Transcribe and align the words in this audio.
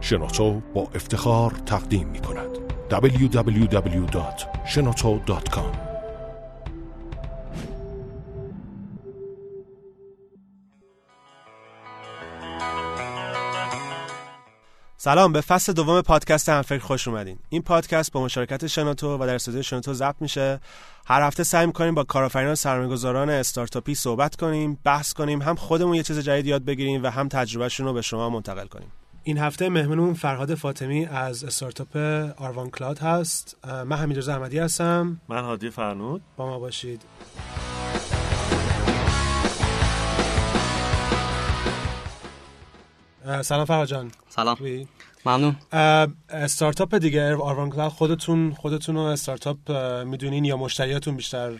شنوتو 0.00 0.60
با 0.74 0.88
افتخار 0.94 1.50
تقدیم 1.50 2.08
می 2.08 2.20
کند. 2.20 2.58
www.shenoto.com 2.90 5.88
سلام 15.00 15.32
به 15.32 15.40
فصل 15.40 15.72
دوم 15.72 16.02
پادکست 16.02 16.48
همفکر 16.48 16.78
خوش 16.78 17.08
اومدین. 17.08 17.38
این 17.48 17.62
پادکست 17.62 18.12
با 18.12 18.24
مشارکت 18.24 18.66
شنوتو 18.66 19.18
و 19.18 19.26
در 19.26 19.34
استودیو 19.34 19.62
شنوتو 19.62 19.94
ضبط 19.94 20.14
میشه. 20.20 20.60
هر 21.06 21.22
هفته 21.22 21.44
سعی 21.44 21.66
می‌کنیم 21.66 21.94
با 21.94 22.04
کارآفرینان 22.04 22.54
سرمایه‌گذاران 22.54 23.30
استارتاپی 23.30 23.94
صحبت 23.94 24.36
کنیم 24.36 24.78
بحث 24.84 25.12
کنیم 25.12 25.42
هم 25.42 25.54
خودمون 25.54 25.94
یه 25.94 26.02
چیز 26.02 26.18
جدید 26.18 26.46
یاد 26.46 26.64
بگیریم 26.64 27.02
و 27.02 27.06
هم 27.06 27.28
تجربهشون 27.28 27.86
رو 27.86 27.92
به 27.92 28.02
شما 28.02 28.30
منتقل 28.30 28.66
کنیم. 28.66 28.92
این 29.28 29.38
هفته 29.38 29.68
مهمونمون 29.68 30.14
فرهاد 30.14 30.54
فاطمی 30.54 31.06
از 31.06 31.44
استارتاپ 31.44 31.96
آروان 32.36 32.70
کلاد 32.70 32.98
هست. 32.98 33.56
من 33.66 33.96
حمیدرضا 33.96 34.32
احمدی 34.32 34.58
هستم. 34.58 35.20
من 35.28 35.42
هادی 35.42 35.70
فرنود. 35.70 36.22
با 36.36 36.46
ما 36.46 36.58
باشید. 36.58 37.02
سلام 43.42 43.64
فرهاد 43.64 43.88
جان. 43.88 44.10
سلام. 44.28 44.56
ممنون. 45.26 45.56
استارتاپ 46.28 46.94
دیگه 46.94 47.36
آروان 47.36 47.70
کلاد 47.70 47.90
خودتون 47.90 48.54
خودتون 48.54 48.94
رو 48.94 49.00
استارتاپ 49.00 49.72
می‌دونین 50.06 50.44
یا 50.44 50.56
مشتریاتون 50.56 51.16
بیشتر 51.16 51.50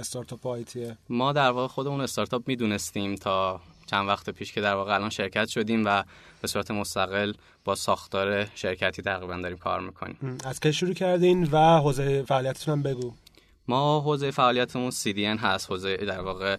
استارتاپ 0.00 0.46
IT 0.46 0.72
ـیه 0.72 0.98
ما 1.08 1.32
در 1.32 1.50
واقع 1.50 1.66
خودمون 1.66 2.00
استارتاپ 2.00 2.48
می‌دونستیم 2.48 3.14
تا 3.14 3.60
چند 3.90 4.08
وقت 4.08 4.30
پیش 4.30 4.52
که 4.52 4.60
در 4.60 4.74
واقع 4.74 4.94
الان 4.94 5.10
شرکت 5.10 5.48
شدیم 5.48 5.84
و 5.84 6.02
به 6.42 6.48
صورت 6.48 6.70
مستقل 6.70 7.32
با 7.64 7.74
ساختار 7.74 8.44
شرکتی 8.54 9.02
تقریبا 9.02 9.36
داریم 9.36 9.58
کار 9.58 9.80
می‌کنیم. 9.80 10.38
از 10.44 10.60
که 10.60 10.72
شروع 10.72 10.94
کردین 10.94 11.48
و 11.52 11.78
حوزه 11.78 12.22
فعالیتتون 12.22 12.74
هم 12.74 12.82
بگو. 12.82 13.14
ما 13.68 14.00
حوزه 14.00 14.30
فعالیتمون 14.30 14.90
CDN 14.90 15.40
هست 15.40 15.70
حوزه 15.70 15.96
در 15.96 16.20
واقع 16.20 16.56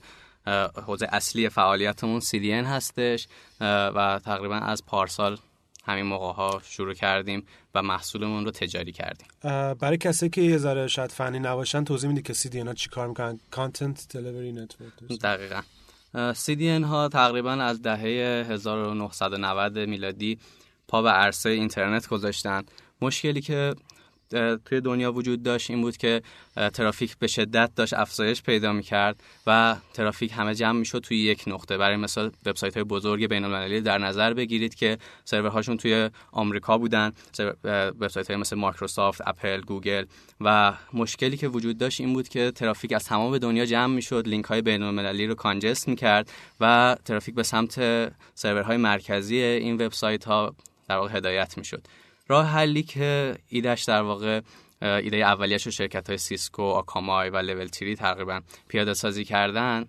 حوزه 0.85 1.07
اصلی 1.11 1.49
فعالیتمون 1.49 2.21
CDN 2.21 2.65
هستش 2.67 3.27
و 3.61 4.19
تقریبا 4.25 4.55
از 4.55 4.85
پارسال 4.85 5.37
همین 5.85 6.05
موقع 6.05 6.33
ها 6.33 6.61
شروع 6.63 6.93
کردیم 6.93 7.45
و 7.75 7.81
محصولمون 7.81 8.45
رو 8.45 8.51
تجاری 8.51 8.91
کردیم. 8.91 9.27
برای 9.73 9.97
کسی 9.97 10.29
که 10.29 10.41
یه 10.41 10.57
ذره 10.57 10.87
شاید 10.87 11.11
فنی 11.11 11.39
نباشن 11.39 11.83
توضیح 11.83 12.09
میدی 12.09 12.21
که 12.21 12.33
CDN 12.33 12.67
ها 12.67 12.73
چی 12.73 12.89
کار 12.89 13.07
می‌کنن؟ 13.07 13.39
Content 13.55 13.97
Delivery 14.13 14.59
Network. 14.59 15.17
دقیقا. 15.21 15.61
CDN 16.15 16.83
ها 16.83 17.07
تقریبا 17.07 17.51
از 17.51 17.81
دهه 17.81 18.45
1990 18.49 19.79
میلادی 19.79 20.39
پا 20.87 21.01
به 21.01 21.09
عرصه 21.09 21.49
اینترنت 21.49 22.07
گذاشتن. 22.07 22.63
مشکلی 23.01 23.41
که 23.41 23.75
توی 24.65 24.81
دنیا 24.81 25.11
وجود 25.11 25.43
داشت 25.43 25.71
این 25.71 25.81
بود 25.81 25.97
که 25.97 26.21
ترافیک 26.73 27.17
به 27.17 27.27
شدت 27.27 27.75
داشت 27.75 27.93
افزایش 27.93 28.43
پیدا 28.43 28.73
می‌کرد 28.73 29.23
و 29.47 29.75
ترافیک 29.93 30.31
همه 30.35 30.55
جمع 30.55 30.79
می‌شد 30.79 30.99
توی 30.99 31.17
یک 31.17 31.43
نقطه. 31.47 31.77
برای 31.77 31.95
مثال 31.95 32.31
وبسایت 32.45 32.73
های 32.73 32.83
بزرگ 32.83 33.27
بین 33.27 33.43
المللی 33.43 33.81
در 33.81 33.97
نظر 33.97 34.33
بگیرید 34.33 34.75
که 34.75 34.97
سرورهاشون 35.25 35.77
توی 35.77 36.09
آمریکا 36.31 36.77
بودن. 36.77 37.11
وبسایت 37.63 38.27
های 38.27 38.37
مثل 38.37 38.55
مایکروسافت 38.55 39.21
اپل 39.25 39.61
گوگل. 39.61 40.05
و 40.41 40.73
مشکلی 40.93 41.37
که 41.37 41.47
وجود 41.47 41.77
داشت 41.77 42.01
این 42.01 42.13
بود 42.13 42.27
که 42.27 42.51
ترافیک 42.51 42.93
از 42.93 43.05
تمام 43.05 43.37
دنیا 43.37 43.65
جمع 43.65 43.95
می‌شد 43.95 44.27
لینک 44.27 44.45
های 44.45 44.61
بین 44.61 44.83
المللی 44.83 45.27
رو 45.27 45.35
congest 45.35 45.87
می‌کرد 45.87 46.31
و 46.59 46.95
ترافیک 47.05 47.35
به 47.35 47.43
سمت 47.43 47.79
سرورهای 48.35 48.77
مرکزی 48.77 49.37
این 49.37 49.75
وبسایت 49.75 50.25
ها 50.25 50.55
در 50.87 50.95
واقع 50.95 51.17
هدایت 51.17 51.57
می‌شد. 51.57 51.87
راه 52.29 52.45
حلی 52.45 52.83
که 52.83 53.35
ایدهش 53.47 53.83
در 53.83 54.01
واقع 54.01 54.41
ایده 54.81 55.17
اولیش 55.17 55.65
رو 55.65 55.71
شرکت 55.71 56.07
های 56.09 56.17
سیسکو، 56.17 56.61
آکامای 56.61 57.29
و 57.29 57.37
Level 57.37 57.67
3 57.67 57.95
تقریبا 57.95 58.41
پیاده 58.67 58.93
سازی 58.93 59.25
کردن 59.25 59.85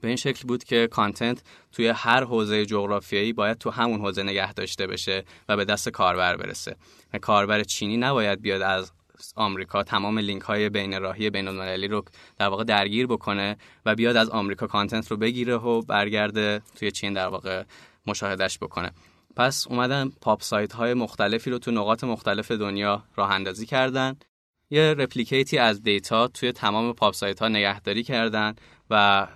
به 0.00 0.08
این 0.08 0.16
شکل 0.16 0.48
بود 0.48 0.64
که 0.64 0.88
content 0.90 1.42
توی 1.72 1.88
هر 1.88 2.24
حوزه 2.24 2.66
جغرافیایی 2.66 3.32
باید 3.32 3.58
تو 3.58 3.70
همون 3.70 4.00
حوزه 4.00 4.22
نگه 4.22 4.52
داشته 4.52 4.86
بشه 4.86 5.24
و 5.48 5.56
به 5.56 5.64
دست 5.64 5.88
کاربر 5.88 6.36
برسه. 6.36 6.76
و 7.12 7.18
کاربر 7.18 7.62
چینی 7.62 7.96
نباید 7.96 8.40
بیاد 8.42 8.62
از 8.62 8.92
آمریکا 9.36 9.82
تمام 9.82 10.18
لینک 10.18 10.42
های 10.42 10.68
بین 10.68 11.00
راهی 11.00 11.30
بین 11.30 11.48
المللی 11.48 11.88
رو 11.88 12.04
در 12.38 12.48
واقع 12.48 12.64
درگیر 12.64 13.06
بکنه 13.06 13.56
و 13.86 13.94
بیاد 13.94 14.16
از 14.16 14.30
آمریکا 14.30 14.66
content 14.66 15.10
رو 15.10 15.16
بگیره 15.16 15.54
و 15.54 15.82
برگرده 15.82 16.62
توی 16.76 16.90
چین 16.90 17.12
در 17.12 17.28
واقع 17.28 17.64
مشاهدش 18.06 18.58
بکنه. 18.58 18.90
پس 19.40 19.66
اومدن 19.66 20.10
POP 20.20 20.42
site 20.42 20.72
های 20.72 20.94
مختلفی 20.94 21.50
رو 21.50 21.58
تو 21.58 21.70
نقاط 21.70 22.04
مختلف 22.04 22.50
دنیا 22.50 23.02
راه 23.16 23.30
اندازی 23.30 23.66
کردن. 23.66 24.16
یه 24.70 24.94
replicate 24.98 25.52
ی 25.52 25.58
از 25.58 25.82
دیتا 25.82 26.28
توی 26.28 26.52
تمام 26.52 26.92
POP 26.92 27.14
site 27.14 27.40
ها 27.40 27.48
نگهداری 27.48 28.02
کردن 28.02 28.54
و 28.90 29.26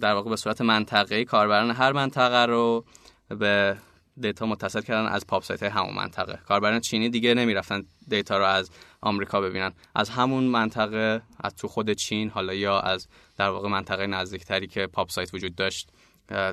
در 0.00 0.14
واقع 0.14 0.30
به 0.30 0.36
صورت 0.36 0.60
منطقه‌ای 0.60 1.24
کاربران 1.24 1.70
هر 1.70 1.92
منطقه 1.92 2.46
رو 2.46 2.84
به 3.28 3.76
دیتا 4.20 4.46
متصل 4.46 4.80
کردن 4.80 5.06
از 5.06 5.26
POP 5.26 5.42
site 5.42 5.62
های 5.62 5.72
همون 5.72 5.94
منطقه. 5.94 6.38
کاربران 6.46 6.80
چینی 6.80 7.08
دیگه 7.08 7.34
نمی‌رفتن 7.34 7.82
دیتا 8.08 8.38
رو 8.38 8.44
از 8.44 8.70
آمریکا 9.00 9.40
ببینن. 9.40 9.72
از 9.94 10.10
همون 10.10 10.44
منطقه 10.44 11.22
از 11.40 11.56
تو 11.56 11.68
خود 11.68 11.92
چین 11.92 12.30
حالا 12.30 12.54
یا 12.54 12.80
از 12.80 13.08
در 13.36 13.48
واقع 13.48 13.68
منطقه 13.68 14.06
نزدیکتری 14.06 14.66
که 14.66 14.86
POP 14.86 15.10
site 15.10 15.34
وجود 15.34 15.54
داشت 15.54 15.90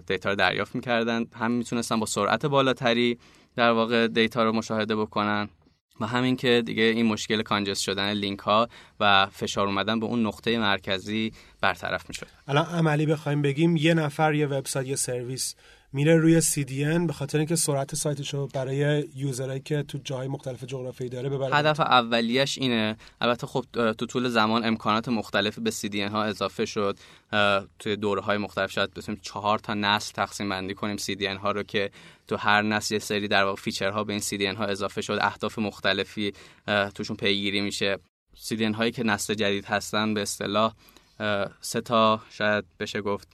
دیتا 0.07 0.29
رو 0.29 0.35
دریافت 0.35 0.75
می‌کردن. 0.75 1.25
هم 1.35 1.51
می‌تونستن 1.51 2.00
با 2.00 2.06
سرعت 2.06 2.45
بالاتری 2.45 3.19
در 3.56 3.72
واقع 3.72 4.07
دیتا 4.07 4.44
رو 4.44 4.51
مشاهده 4.51 4.95
بکنن. 4.95 5.50
و 6.00 6.07
همین 6.07 6.35
که 6.35 6.63
دیگه 6.66 6.84
این 6.84 7.06
مشکل 7.06 7.41
congest 7.41 7.80
شدن 7.79 8.13
لینک 8.13 8.39
ها 8.39 8.67
و 9.00 9.28
فشار 9.31 9.67
اومدن 9.67 10.00
به 10.00 10.06
اون 10.06 10.25
نقطه 10.25 10.59
مرکزی 10.59 11.31
برطرف 11.61 12.09
می‌شد. 12.09 12.28
الان 12.47 12.66
عملی 12.66 13.06
بخوایم 13.06 13.41
بگیم 13.41 13.78
یه 13.78 13.94
نفر 13.94 14.34
یه 14.34 14.47
وبسایت 14.47 14.88
یه 14.88 14.95
سرویس 14.95 15.56
میره 15.94 16.18
روی 16.18 16.42
CDN 16.42 17.08
به 17.08 17.14
خاطر 17.14 17.38
اینکه 17.38 17.56
سرعت 17.56 17.96
سایتش 17.96 18.34
رو 18.34 18.48
برای 18.54 19.09
یوزرایی 19.16 19.59
که 19.59 19.84
تو 19.84 19.98
جاهای 20.04 20.28
مختلف 20.28 20.64
جغرافیایی 20.64 21.09
داره 21.09 21.30
ببره. 21.30 21.56
هدف 21.56 21.80
اولیش 21.80 22.58
اینه. 22.58 22.98
البته 23.22 23.48
خب 23.48 23.66
تو 23.74 24.06
طول 24.06 24.30
زمان 24.30 24.66
امکانات 24.66 25.09
مختلف 25.09 25.59
به 25.59 25.72
CDN 25.72 26.12
ها 26.12 26.24
اضافه 26.24 26.66
شد. 26.66 26.98
توی 27.80 27.96
دوره 27.96 28.22
های 28.22 28.38
مختلف 28.38 28.72
شاید 28.72 28.94
بتونیم 28.94 29.22
چهار 29.24 29.59
تا 29.59 29.74
نسل 29.74 30.14
تقسیم 30.14 30.50
بندی 30.50 30.74
کنیم 30.74 30.98
CDN 30.98 31.38
ها 31.42 31.52
رو 31.52 31.64
که 31.64 31.92
تو 32.28 32.38
هر 32.38 32.62
نسل 32.62 32.94
یه 32.94 33.00
سری 33.00 33.28
در 33.28 33.44
واقع 33.44 33.62
فیچرها 33.62 34.03
به 34.03 34.14
این 34.14 34.22
CDN 34.22 34.58
ها 34.58 34.66
اضافه 34.66 35.02
شد. 35.02 35.18
اهداف 35.22 35.59
مختلفی 35.59 36.34
توشون 36.96 37.16
پیگیری 37.16 37.62
میشه. 37.62 37.98
CDN 38.36 38.76
هایی 38.76 38.92
که 38.92 39.03
نسل 39.03 39.34
جدید 39.34 39.66
هستن 39.66 40.14
به 40.14 40.22
اصطلاح 40.22 40.74
سه 41.62 41.82
تا 41.82 42.22
شاید 42.30 42.66
بشه 42.80 43.02
گفت 43.02 43.28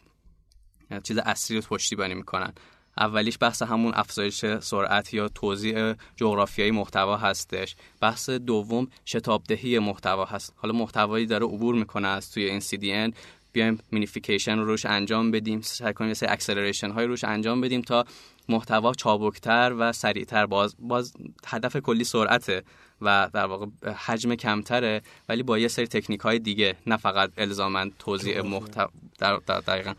چیز 1.03 1.17
اصلی 1.17 1.57
رو 1.57 1.63
پشتیبانی 1.63 2.13
می‌کنن. 2.13 2.53
اولیش 2.97 3.37
بحث 3.41 3.61
همون 3.61 3.93
افزایش 3.95 4.45
سرعت 4.45 5.13
یا 5.13 5.27
توزیع 5.27 5.93
جغرافیایی 6.15 6.71
محتوا 6.71 7.17
هستش. 7.17 7.75
بحث 8.01 8.29
دوم 8.29 8.87
شتابدهی 9.05 9.79
محتوا 9.79 10.25
هست. 10.25 10.53
حالا 10.55 10.73
محتوایی 10.73 11.25
داره 11.25 11.45
عبور 11.45 11.75
می‌کنه 11.75 12.07
از 12.07 12.31
توی 12.31 12.43
این 12.43 12.59
CDN 12.59 13.15
بیایم 13.51 13.79
minification 13.91 14.57
رو 14.57 14.65
روش 14.65 14.85
انجام 14.85 15.31
بدیم. 15.31 15.61
سعی 15.61 15.93
کنیم 15.93 16.11
مثل 16.11 16.25
acceleration 16.29 16.91
های 16.91 17.05
روش 17.05 17.23
انجام 17.23 17.61
بدیم 17.61 17.81
تا 17.81 18.05
محتوا 18.49 18.93
چابکتر 18.93 19.75
و 19.79 19.91
سریعتر 19.91 20.45
باز 20.45 20.75
باز 20.79 21.13
هدف 21.47 21.77
کلی 21.77 22.03
سرعته 22.03 22.63
و 23.01 23.29
در 23.33 23.45
واقع 23.45 23.65
حجم 24.05 24.35
کمتره 24.35 25.01
ولی 25.29 25.43
با 25.43 25.57
یه 25.57 25.67
سری 25.67 25.87
تکنیک 25.87 26.19
های 26.19 26.39
دیگه 26.39 26.75
نه 26.87 26.97
فقط 26.97 27.31
الزاما 27.37 27.85
توزیع 27.99 28.41
محتوا 28.41 28.89
در 29.19 29.37
دقیقا 29.37 29.93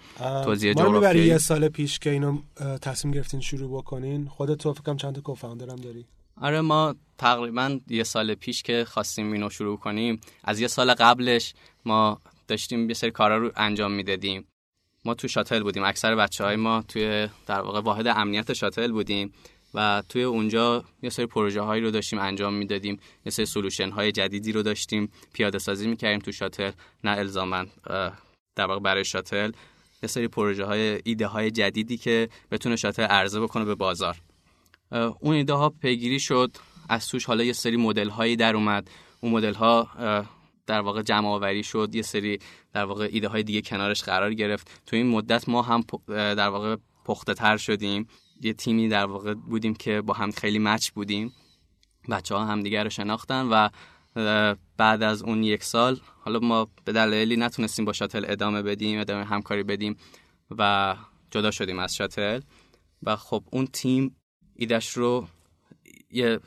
توزیع 0.45 0.75
جغرافیایی. 0.75 1.29
یه 1.29 1.39
سال 1.39 1.69
پیش 1.69 1.99
که 1.99 2.11
اینو 2.11 2.39
تصمیم 2.83 3.15
گرفتین 3.15 3.41
شروع 3.41 3.79
بکنین. 3.79 4.29
خودت 4.29 4.59
تو 4.59 4.73
فکرم 4.73 4.97
چند 4.97 5.15
تا 5.15 5.21
کوفاندر 5.21 5.71
هم 5.71 5.77
داری؟ 5.77 6.07
آره 6.41 6.61
ما 6.61 6.95
تقریبا 7.19 7.79
یه 7.89 8.05
سال 8.05 8.35
پیش 8.35 8.63
که 8.63 8.85
خواستیم 8.89 9.33
اینو 9.33 9.51
شروع 9.51 9.79
کنیم 9.79 10.21
از 10.45 10.61
یه 10.61 10.69
سال 10.69 10.95
قبلش 10.95 11.55
ما 11.85 12.21
داشتیم 12.49 12.89
یه 12.89 12.95
سری 12.95 13.11
کارا 13.11 13.39
رو 13.39 13.51
انجام 13.57 13.93
می‌دادیم. 13.93 14.45
ما 15.05 15.15
تو 15.15 15.29
شاتل 15.29 15.63
بودیم. 15.63 15.85
اکثر 15.85 16.15
بچه 16.17 16.45
های 16.45 16.57
ما 16.57 16.83
توی 16.83 17.29
در 17.47 17.61
واقع 17.61 17.81
واحد 17.81 18.07
امنیت 18.07 18.53
شاتل 18.53 18.93
بودیم 18.93 19.33
و 19.75 20.03
توی 20.09 20.23
اونجا 20.23 20.85
یه 21.03 21.11
سری 21.11 21.27
پروژه 21.27 21.61
هایی 21.61 21.83
رو 21.83 21.91
داشتیم 21.91 22.19
انجام 22.19 22.55
می‌دادیم. 22.55 23.01
یه 23.27 23.33
سری 23.33 23.47
سولوشن 23.47 23.91
های 23.91 24.13
جدیدی 24.13 24.53
رو 24.53 24.63
داشتیم 24.63 25.13
پیاده 25.33 25.59
سازی 25.59 25.89
می‌کردیم 25.89 26.19
تو 26.19 26.33
شاتل 26.33 26.71
نه 27.05 27.11
الزاما 27.11 27.65
در 28.57 28.67
واقع 28.67 28.81
برای 28.81 29.05
شاتل. 29.05 29.53
یه 30.03 30.09
سری 30.09 30.29
پروژه 30.29 30.65
های 30.65 31.01
ایده 31.05 31.27
های 31.27 31.51
جدیدی 31.51 31.97
که 31.97 32.29
بتونه 32.51 32.77
شاتل 32.77 33.03
عرضه 33.03 33.41
بکنه 33.41 33.65
به 33.65 33.75
بازار. 33.75 34.17
اون 35.21 35.35
ایده 35.35 35.53
ها 35.53 35.69
پیگیری 35.69 36.21
شد. 36.21 36.57
از 36.89 37.09
توش 37.09 37.25
حالا 37.25 37.45
یه 37.45 37.53
سری 37.53 37.77
مدل 37.77 38.09
هایی 38.09 38.37
در 38.37 38.57
اومد. 38.57 38.91
اون 39.21 39.33
مدل 39.33 39.55
ها 39.55 39.89
در 40.67 40.81
واقع 40.81 41.03
جمع 41.03 41.29
آوری 41.29 41.63
شد 41.63 41.95
یه 41.95 42.03
سری 42.03 42.39
در 42.73 42.85
واقع 42.85 43.09
ایده 43.13 43.29
های 43.29 43.43
دیگه 43.43 43.63
کنارش 43.63 44.03
قرار 44.03 44.35
گرفت. 44.35 44.83
تو 44.87 44.97
این 44.97 45.07
مدت 45.07 45.49
ما 45.49 45.63
هم 45.63 45.85
در 46.09 46.49
واقع 46.49 46.77
پخته 47.05 47.35
تر 47.35 47.57
شدیم. 47.57 48.07
یه 48.41 48.53
تیمی 48.53 48.89
در 48.89 49.05
واقع 49.05 49.35
بودیم 49.35 49.75
که 49.75 50.01
با 50.01 50.15
هم 50.15 50.31
خیلی 50.31 50.59
مچ 50.59 50.91
بودیم. 50.91 51.33
بچه 52.11 52.35
ها 52.35 52.45
همدیگه 52.45 52.83
رو 52.83 52.91
شناختن 52.91 53.49
و 53.51 53.69
بعد 54.77 55.03
از 55.03 55.23
اون 55.23 55.45
یک 55.45 55.65
سال 55.65 56.01
حالا 56.21 56.39
ما 56.39 56.69
به 56.85 56.93
دلایلی 56.93 57.37
نتونستیم 57.37 57.85
با 57.85 57.93
شاتل 57.93 58.25
ادامه 58.29 58.63
بدیم 58.63 59.01
ادامه 59.01 59.25
همکاری 59.25 59.63
بدیم 59.63 59.97
و 60.59 60.97
جدا 61.31 61.51
شدیم 61.51 61.79
از 61.79 61.95
شاتل. 61.95 62.41
و 63.03 63.17
خب 63.17 63.45
اون 63.51 63.67
تیم 63.67 64.17
ایدش 64.55 64.91
رو 64.91 65.29
یه 66.11 66.41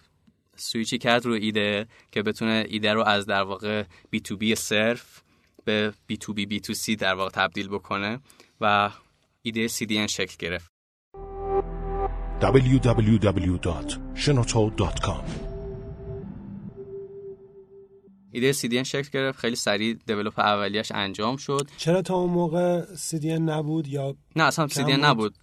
سویچی 0.64 0.98
کرد 0.98 1.26
رو 1.26 1.34
ایده 1.34 1.88
که 2.12 2.24
بتونه 2.24 2.66
ایده 2.70 2.94
رو 2.94 3.04
از 3.04 3.26
در 3.26 3.44
واقع 3.44 3.84
بی 4.10 4.20
تو 4.20 4.38
بی 4.38 4.56
صرف 4.56 5.22
به 5.66 5.94
بی 6.08 6.18
تو 6.18 6.34
بی 6.34 6.46
بی 6.46 6.60
تو 6.60 6.74
سی 6.74 6.96
در 6.96 7.14
واقع 7.14 7.30
تبدیل 7.30 7.68
بکنه 7.68 8.20
و 8.62 8.90
ایده 9.42 9.68
CDN 9.68 10.10
شکل 10.10 10.36
گرفت. 10.40 10.68
www.shenoto.com 12.42 15.24
ایده 18.32 18.54
CDN 18.54 18.84
شکل 18.84 19.10
گرفت 19.14 19.40
خیلی 19.40 19.56
سریع 19.56 19.98
دیولپ 20.06 20.40
اولیش 20.40 20.92
انجام 20.92 21.38
شد. 21.38 21.70
چرا 21.78 22.02
تا 22.02 22.16
اون 22.16 22.30
موقع 22.30 22.86
CDN 22.96 23.26
نبود 23.26 23.88
یا 23.88 24.16
نه 24.36 24.44
اصلا 24.44 24.68
CDN 24.68 24.78
بود؟ 24.78 25.06
نبود. 25.06 25.36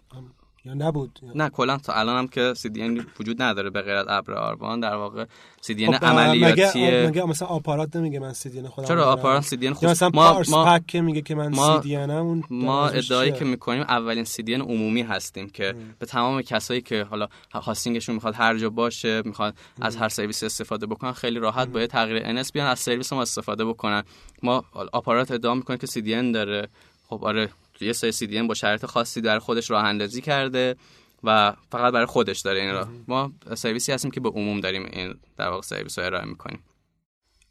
یا 0.64 0.74
نبود؟ 0.74 1.20
نه 1.34 1.48
کلا 1.48 1.78
تا 1.78 1.92
الان 1.92 2.18
هم 2.18 2.28
که 2.28 2.54
CDN 2.56 3.20
وجود 3.20 3.42
نداره 3.42 3.70
به 3.70 3.82
غیر 3.82 3.94
از 3.94 4.06
ابر 4.08 4.34
آروان 4.34 4.80
در 4.80 4.94
واقع 4.94 5.24
CDN 5.62 5.94
خب، 5.94 6.04
عملیاتی 6.04 6.86
مگه, 6.86 7.06
مگه 7.08 7.24
مثلا 7.24 7.48
آپارات 7.48 7.96
نمیگه 7.96 8.18
من 8.18 8.34
CDN 8.34 8.66
خودم 8.66 8.88
چرا؟ 8.88 9.12
آپارات 9.12 9.54
CDN 9.54 9.66
خود 9.66 9.88
مثلا 9.88 10.10
ما 10.14 10.42
ما 10.50 10.64
پک 10.64 10.86
که 10.86 11.00
میگه 11.00 11.22
که 11.22 11.34
من 11.34 11.54
ما- 11.54 11.82
CDN 11.82 11.86
ام 11.94 12.10
اون 12.10 12.44
ما 12.50 12.88
ادعایی؟ 12.88 13.32
که 13.32 13.44
می‌کنیم 13.44 13.82
اولین 13.82 14.24
CDN 14.24 14.60
عمومی 14.60 15.02
هستیم 15.02 15.50
که 15.50 15.74
به 15.98 16.06
تمام 16.06 16.42
کسایی 16.42 16.80
که 16.80 17.04
حالا 17.04 17.28
هاستینگشون 17.52 18.14
می‌خواد 18.14 18.34
هر 18.34 18.58
جا 18.58 18.70
باشه 18.70 19.22
می‌خواد 19.24 19.54
از 19.80 19.96
هر 19.96 20.08
سرویس 20.08 20.42
استفاده 20.42 20.86
بکنن 20.86 21.12
خیلی 21.12 21.38
راحت 21.38 21.68
با 21.68 21.86
تغییر 21.86 22.42
NS 22.42 22.52
بیان 22.52 22.66
از 22.66 22.78
سرویس 22.78 23.12
ما 23.12 23.22
استفاده 23.22 23.64
بکنن. 23.64 24.02
ما 24.42 24.64
آپارات 24.92 25.30
ادعا 25.30 25.54
می‌کنیم 25.54 25.78
که 25.78 25.86
CDN 25.86 26.34
داره. 26.34 26.68
خب 27.08 27.24
آره. 27.24 27.48
یه 27.86 27.92
سری 27.92 28.12
CDN 28.12 28.48
با 28.48 28.54
شرایط 28.54 28.86
خاصی 28.86 29.20
در 29.20 29.38
خودش 29.38 29.70
راه 29.70 29.84
اندازی 29.84 30.20
کرده 30.20 30.76
و 31.24 31.56
فقط 31.70 31.92
برای 31.92 32.06
خودش 32.06 32.40
داره 32.40 32.60
این 32.60 32.72
را 32.72 32.88
ما 33.08 33.32
سرویسی 33.54 33.92
هستیم 33.92 34.10
که 34.10 34.20
به 34.20 34.28
عموم 34.28 34.60
داریم 34.60 34.84
این 34.84 35.14
در 35.36 35.48
واقع 35.48 35.62
سرویس 35.62 35.98
رو 35.98 36.04
ارائه 36.04 36.24
می‌کنیم. 36.24 36.64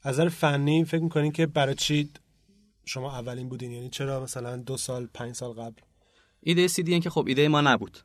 از 0.04 0.16
نظر 0.16 0.30
فنی 0.30 0.86
فکر 0.86 1.04
می‌کنین 1.04 1.32
که 1.32 1.46
برای 1.46 1.76
چی 1.76 2.10
شما 2.86 3.12
اولین 3.12 3.50
بودین؟ 3.50 3.72
یعنی 3.72 3.90
چرا 3.90 4.24
مثلا 4.24 4.58
دو 4.58 4.78
سال 4.78 5.08
پنج 5.14 5.36
سال 5.36 5.52
قبل؟ 5.52 5.82
ایده 6.42 6.68
CDN 6.68 7.04
که 7.04 7.10
خب 7.10 7.26
ایده 7.28 7.48
ما 7.48 7.62
نبود. 7.62 7.98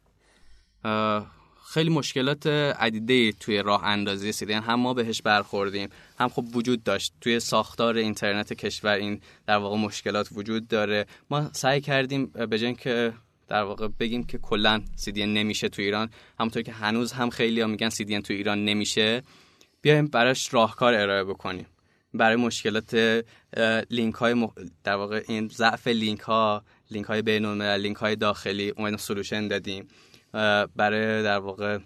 خیلی 1.66 1.90
مشکلات 1.90 2.46
عدیده 2.46 3.32
توی 3.32 3.58
راه 3.62 3.84
اندازی 3.84 4.32
CDN 4.32 4.50
هم 4.50 4.80
ما 4.80 4.94
بهش 4.94 5.22
برخوردیم 5.22 5.88
هم 6.18 6.28
خب 6.28 6.56
وجود 6.56 6.82
داشت. 6.82 7.12
توی 7.20 7.40
ساختار 7.40 7.96
اینترنت 7.96 8.52
کشور 8.52 8.94
این 8.94 9.20
در 9.46 9.56
واقع 9.56 9.76
مشکلات 9.76 10.28
وجود 10.32 10.68
داره. 10.68 11.06
ما 11.30 11.50
سعی 11.52 11.80
کردیم 11.80 12.26
به 12.26 12.74
که 12.74 13.12
در 13.48 13.62
واقع 13.62 13.88
بگیم 14.00 14.24
که 14.24 14.38
کلا 14.38 14.82
CDN 14.96 15.18
نمیشه 15.18 15.68
تو 15.68 15.82
ایران 15.82 16.10
همونطور 16.40 16.62
که 16.62 16.72
هنوز 16.72 17.12
هم 17.12 17.30
خیلی 17.30 17.60
ها 17.60 17.66
میگن 17.66 17.90
CDN 17.90 18.22
تو 18.22 18.32
ایران 18.34 18.64
نمیشه 18.64 19.22
بیایم 19.82 20.06
براش 20.06 20.54
راهکار 20.54 20.94
ارائه 20.94 21.24
بکنیم. 21.24 21.66
برای 22.14 22.36
مشکلات 22.36 23.22
لینک 23.90 24.14
های 24.14 24.34
مخ- 24.46 24.70
در 24.84 24.94
واقع 24.94 25.22
این 25.28 25.48
ضعف 25.48 25.86
لینک 25.86 26.20
ها 26.20 26.64
لینک 26.90 27.06
های 27.06 27.22
بین 27.22 27.62
لینک 27.62 27.96
های 27.96 28.16
داخلی 28.16 28.70
اومدیم 28.70 28.96
solution 28.96 29.48
دادیم. 29.48 29.88
برای 30.76 31.22
در 31.22 31.38
واقع 31.38 31.78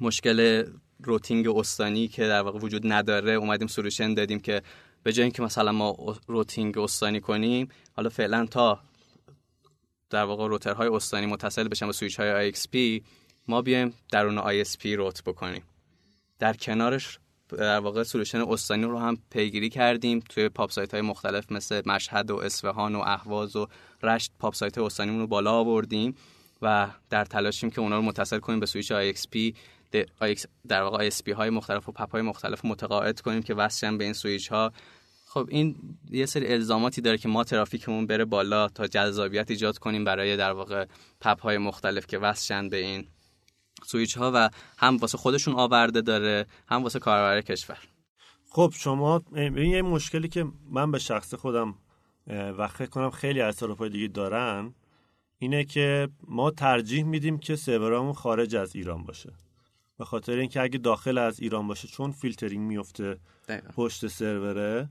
مشکل 0.00 0.66
routing 1.04 1.48
استانی 1.48 2.08
که 2.08 2.26
در 2.26 2.42
واقع 2.42 2.58
وجود 2.58 2.92
نداره 2.92 3.32
اومدیم 3.32 3.68
solution 3.68 4.14
دادیم 4.14 4.40
که 4.40 4.62
به 5.02 5.12
جای 5.12 5.22
اینکه 5.22 5.42
مثلا 5.42 5.72
ما 5.72 6.16
routing 6.26 6.78
استانی 6.78 7.20
کنیم 7.20 7.68
حالا 7.92 8.08
فعلا 8.08 8.46
تا 8.46 8.80
در 10.10 10.24
واقع 10.24 10.46
router 10.48 10.78
های 10.78 10.88
استانی 10.88 11.26
متصل 11.26 11.68
بشن 11.68 11.86
با 11.86 11.92
سویچ 11.92 12.20
های 12.20 12.52
IXP 12.52 13.02
ما 13.48 13.62
بیایم 13.62 13.94
درون 14.12 14.64
ISP 14.64 14.86
route 14.86 15.22
بکنیم. 15.24 15.62
در 16.38 16.52
کنارش 16.52 17.18
در 17.48 17.78
واقع 17.78 18.02
solution 18.02 18.40
استانی 18.40 18.84
رو 18.84 18.98
هم 18.98 19.18
پیگیری 19.30 19.68
کردیم 19.68 20.20
توی 20.28 20.48
POP 20.48 20.70
site 20.70 20.92
های 20.92 21.02
مختلف 21.02 21.52
مثل 21.52 21.82
مشهد 21.86 22.30
و 22.30 22.36
اصفهان 22.36 22.94
و 22.94 22.98
اهواز 22.98 23.56
و 23.56 23.66
رشت 24.02 24.32
POP 24.38 24.54
site 24.54 24.78
استانیمون 24.78 25.20
رو 25.20 25.26
بالا 25.26 25.52
آوردیم. 25.52 26.14
و 26.62 26.88
در 27.10 27.24
تلاشیم 27.24 27.70
که 27.70 27.80
اونا 27.80 27.96
رو 27.96 28.02
متصل 28.02 28.38
کنیم 28.38 28.60
به 28.60 28.66
سویچ 28.66 28.92
IXP 28.92 29.54
د- 29.96 30.06
IX 30.22 30.44
در 30.68 30.82
واقع 30.82 31.10
ISP 31.10 31.28
های 31.28 31.50
مختلف 31.50 31.88
و 31.88 31.92
PAP 31.92 32.10
های 32.10 32.22
مختلف 32.22 32.64
متقاعد 32.64 33.20
کنیم 33.20 33.42
که 33.42 33.54
وصلن 33.54 33.98
به 33.98 34.04
این 34.04 34.12
سویچ 34.12 34.48
ها 34.48 34.72
خب 35.26 35.46
این 35.50 35.76
یه 36.10 36.26
سری 36.26 36.52
الزاماتی 36.52 37.00
داره 37.00 37.18
که 37.18 37.28
ما 37.28 37.44
ترافیکمون 37.44 38.06
بره 38.06 38.24
بالا 38.24 38.68
تا 38.68 38.86
جذابیت 38.86 39.50
ایجاد 39.50 39.78
کنیم 39.78 40.04
برای 40.04 40.36
در 40.36 40.52
واقع 40.52 40.86
PAP 41.20 41.40
های 41.40 41.58
مختلف 41.58 42.06
که 42.06 42.18
وصلن 42.18 42.68
به 42.68 42.76
این 42.76 43.06
سویچ 43.84 44.16
ها 44.18 44.32
و 44.34 44.50
هم 44.78 44.96
واسه 44.96 45.18
خودشون 45.18 45.54
آورده 45.54 46.00
داره 46.00 46.46
هم 46.68 46.82
واسه 46.82 46.98
کاربر 46.98 47.40
کشور. 47.40 47.78
خب 48.50 48.72
شما 48.76 49.22
این 49.34 49.56
یه 49.56 49.82
مشکلی 49.82 50.28
که 50.28 50.46
من 50.70 50.90
به 50.90 50.98
شخص 50.98 51.34
خودم 51.34 51.74
و 52.26 52.68
فکر 52.68 52.88
کنم 52.88 53.10
خیلی 53.10 53.40
از 53.40 53.62
دیگه 53.92 54.08
دارن. 54.08 54.74
اینه 55.42 55.64
که 55.64 56.08
ما 56.28 56.50
ترجیح 56.50 57.04
میدیم 57.04 57.38
که 57.38 57.56
سرورامون 57.56 58.12
خارج 58.12 58.56
از 58.56 58.76
ایران 58.76 59.04
باشه. 59.04 59.32
به 59.98 60.04
خاطر 60.04 60.32
اینکه 60.32 60.60
اگه 60.60 60.78
داخل 60.78 61.18
از 61.18 61.40
ایران 61.40 61.68
باشه 61.68 61.88
چون 61.88 62.10
فیلترینگ 62.12 62.66
میفته 62.66 63.18
دقیقا. 63.48 63.68
پشت 63.76 64.06
سرور 64.06 64.88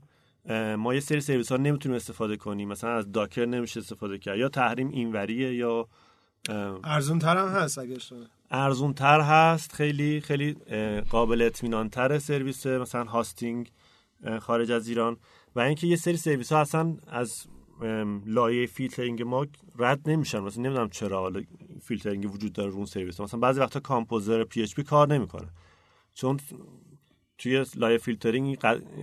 ما 0.78 0.94
یه 0.94 1.00
سری 1.00 1.20
سرویس 1.20 1.52
ها 1.52 1.58
نمی‌تونیم 1.58 1.96
استفاده 1.96 2.36
کنیم. 2.36 2.68
مثلا 2.68 2.90
از 2.90 3.12
Docker 3.12 3.46
نمیشه 3.46 3.80
استفاده 3.80 4.18
کرد. 4.18 4.38
یا 4.38 4.48
تحریم 4.48 4.88
اینوریه 4.88 5.54
یا 5.54 5.88
ارزون 6.84 7.18
تر 7.18 7.36
هم 7.36 7.48
هست 7.48 7.78
اگه 7.78 7.96
ارزون 8.50 8.94
تر 8.94 9.20
هست. 9.20 9.72
خیلی 9.72 10.20
خیلی 10.20 10.52
قابل 11.10 11.42
اطمینان 11.42 11.90
تر 11.90 12.18
سرویس 12.18 12.66
مثلا 12.66 13.04
hosting 13.04 13.70
خارج 14.40 14.70
از 14.70 14.88
ایران. 14.88 15.16
و 15.56 15.60
اینکه 15.60 15.86
یه 15.86 15.96
سری 15.96 16.16
سرویس 16.16 16.52
ها 16.52 16.60
اصلا 16.60 16.96
از 17.06 17.46
لایه 18.26 18.66
فیلترینگ 18.66 19.22
ما 19.22 19.46
رد 19.78 20.10
نمیشن. 20.10 20.40
مثلا 20.40 20.62
نمی‌دونم 20.62 20.88
چرا 20.88 21.20
حالا 21.20 21.42
فیلترینگ 21.80 22.34
وجود 22.34 22.52
داره 22.52 22.72
اون 22.72 22.86
سرویس. 22.86 23.20
مثلا 23.20 23.40
بعضی 23.40 23.60
وقتا 23.60 23.80
Composer 23.80 24.44
PHP 24.44 24.82
کار 24.82 25.08
نمی‌کنه. 25.08 25.48
چون 26.14 26.40
توی 27.38 27.64
لایه 27.76 27.98
فیلترینگ 27.98 28.56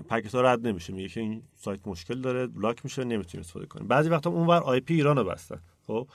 packet 0.09 0.35
ها 0.35 0.41
رد 0.41 0.67
نمیشه. 0.67 0.93
میگه 0.93 1.09
که 1.09 1.19
این 1.19 1.43
سایت 1.55 1.88
مشکل 1.88 2.21
داره 2.21 2.47
block 2.47 2.79
میشه 2.83 3.03
نمی‌تونیم 3.03 3.41
استفاده 3.41 3.65
کنیم. 3.65 3.88
بعضی 3.88 4.09
وقتا 4.09 4.29
اونور 4.29 4.63
IP 4.63 4.93
ایران 4.93 5.17
رو 5.17 5.23
بستن. 5.23 5.59
خب؟ 5.88 6.07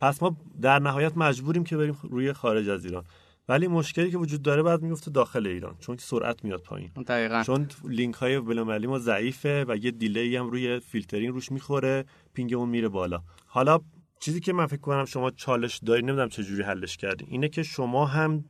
پس 0.00 0.22
ما 0.22 0.36
در 0.60 0.78
نهایت 0.78 1.16
مجبوریم 1.16 1.64
که 1.64 1.76
بریم 1.76 1.96
روی 2.02 2.32
خارج 2.32 2.68
از 2.68 2.84
ایران. 2.84 3.04
ولی 3.48 3.68
مشکلی 3.68 4.10
که 4.10 4.18
وجود 4.18 4.42
داره 4.42 4.62
بعد 4.62 4.82
میفته 4.82 5.10
داخل 5.10 5.46
ایران 5.46 5.76
چون 5.80 5.96
که 5.96 6.02
سرعت 6.02 6.44
میاد 6.44 6.62
پایین. 6.62 6.90
دقیقا. 7.06 7.42
چون 7.46 7.68
لینک 7.88 8.14
های 8.14 8.40
بین‌المللی 8.40 8.86
ما 8.86 8.98
ضعیفه 8.98 9.64
و 9.68 9.76
یه 9.76 9.90
delay 9.90 10.36
هم 10.36 10.50
روی 10.50 10.80
فیلترینگ 10.80 11.34
روش 11.34 11.52
می‌خوره 11.52 12.04
ping 12.34 12.53
مون 12.53 12.68
میره 12.68 12.88
بالا. 12.88 13.22
حالا 13.46 13.80
چیزی 14.20 14.40
که 14.40 14.52
من 14.52 14.66
فکر 14.66 14.80
کنم 14.80 15.04
شما 15.04 15.30
چالش 15.30 15.78
دارید 15.78 16.04
نمی‌دونم 16.04 16.28
چه 16.28 16.42
جوری 16.42 16.62
حلش 16.62 16.96
کردین 16.96 17.28
اینه 17.30 17.48
که 17.48 17.62
شما 17.62 18.06
هم 18.06 18.44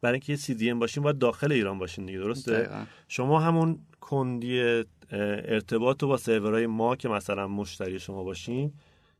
برای 0.00 0.14
اینکه 0.14 0.32
یه 0.32 0.36
CDN 0.36 0.74
باشین 0.74 1.02
باید 1.02 1.18
داخل 1.18 1.52
ایران 1.52 1.78
باشین 1.78 2.06
دیگه 2.06 2.18
درسته؟ 2.18 2.52
دقیقا. 2.52 2.84
شما 3.08 3.40
همون 3.40 3.78
کندی 4.00 4.82
ارتباط 5.10 6.02
رو 6.02 6.08
با 6.08 6.16
سرورهای 6.16 6.66
ما 6.66 6.96
که 6.96 7.08
مثلا 7.08 7.48
مشتری 7.48 7.98
شما 7.98 8.24
باشیم 8.24 8.72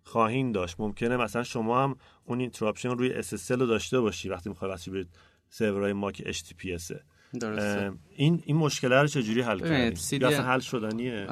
خواهین 0.08 0.52
داشت. 0.52 0.76
ممکنه 0.78 1.16
مثلا 1.16 1.42
شما 1.42 1.84
هم 1.84 1.96
اون 2.24 2.40
interruption 2.40 2.88
روی 2.88 3.22
SSL 3.22 3.50
رو 3.50 3.66
داشته 3.66 4.00
باشی 4.00 4.28
وقتی 4.28 4.48
می‌خوای 4.48 4.70
وصل 4.70 4.90
بشید 4.90 5.08
سرورهای 5.50 5.92
ما 5.92 6.12
که 6.12 6.32
HTTPS 6.32 6.92
این 8.16 8.42
این 8.46 8.56
مشکل 8.56 8.92
رو 8.92 9.06
چجوری 9.06 9.40
حل 9.40 9.60
کردین؟ 9.60 9.94
CDN 9.94 10.32
یا 10.32 10.42
حل 10.42 10.60
شدنیه؟ 10.60 11.26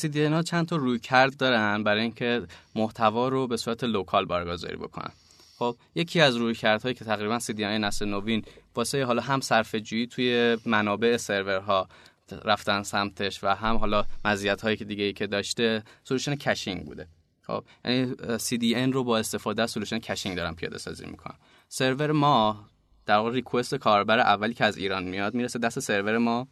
CDN 0.00 0.32
ها 0.32 0.42
چند 0.42 0.66
تا 0.66 0.76
رویکرد 0.76 1.36
دارن 1.36 1.82
برای 1.82 2.02
اینکه 2.02 2.42
محتوا 2.74 3.28
رو 3.28 3.46
به 3.46 3.56
صورت 3.56 3.84
local 3.84 4.24
بارگذاری 4.24 4.76
بکنن. 4.76 5.10
خب 5.58 5.76
یکی 5.94 6.20
از 6.20 6.36
رویکردهایی 6.36 6.94
که 6.94 7.04
تقریبا 7.04 7.38
CDN 7.38 7.60
های 7.60 7.78
نسل 7.78 8.08
نوین 8.08 8.44
واسه 8.74 9.04
حالا 9.04 9.22
هم 9.22 9.40
صرفه 9.40 9.80
جویی 9.80 10.06
توی 10.06 10.56
منابع 10.66 11.16
سرورها 11.16 11.88
رفتن 12.32 12.82
سمتش 12.82 13.44
و 13.44 13.54
هم 13.54 13.76
حالا 13.76 14.04
مزیت 14.24 14.62
هایی 14.62 14.76
که 14.76 14.84
دیگه 14.84 15.04
ای 15.04 15.12
که 15.12 15.26
داشته 15.26 15.82
solution 16.04 16.34
caching 16.34 16.84
بوده. 16.84 17.08
خب 17.42 17.64
یعنی 17.84 18.14
CDN 18.38 18.92
رو 18.92 19.04
با 19.04 19.18
استفاده 19.18 19.62
از 19.62 19.70
solution 19.70 19.98
caching 19.98 20.36
دارن 20.36 20.54
پیاده 20.54 20.78
سازی 20.78 21.06
می‌کنن 21.06 21.34
سرور 21.68 22.12
ما 22.12 22.68
در 23.06 23.16
واقع 23.16 23.32
request 23.32 23.74
کاربر 23.74 24.18
اولی 24.18 24.54
که 24.54 24.64
از 24.64 24.76
ایران 24.76 25.04
میاد 25.04 25.34
می‌رسه 25.34 25.58
دست 25.58 25.80
سرور 25.80 26.18
ما. 26.18 26.48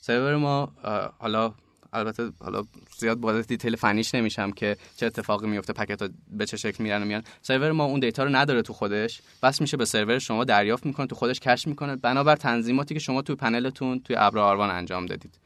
سرور 0.00 0.36
ما 0.36 0.72
حالا 1.18 1.54
البته 1.94 2.30
حالا 2.40 2.62
زیاد 2.98 3.20
وارد 3.20 3.46
detail 3.46 3.76
فنیش 3.76 4.14
نمیشم 4.14 4.50
که 4.50 4.76
چه 4.96 5.06
اتفاقی 5.06 5.46
میفته 5.46 5.72
packet 5.72 6.02
ها 6.02 6.08
به 6.30 6.46
چه 6.46 6.56
شکل 6.56 6.84
میرن 6.84 7.02
و 7.02 7.04
میان 7.04 7.22
سرور 7.42 7.72
ما 7.72 7.84
اون 7.84 8.00
data 8.00 8.24
رو 8.24 8.30
نداره 8.36 8.62
تو 8.62 8.72
خودش. 8.72 9.22
وصل 9.42 9.60
میشه 9.60 9.76
به 9.76 9.84
سرور 9.84 10.18
شما 10.18 10.44
دریافت 10.44 10.86
می‌کنه 10.86 11.06
تو 11.06 11.14
خودش 11.14 11.40
cache 11.40 11.66
می‌کنه. 11.66 11.96
بنابر 11.96 12.36
تنظیماتی 12.36 12.94
که 12.94 13.00
شما 13.00 13.22
تو 13.22 13.36
پنلتون 13.36 14.00
توی 14.00 14.16
ابر 14.16 14.38
آروان 14.38 14.70
انجام 14.70 15.06
دادید. 15.06 15.38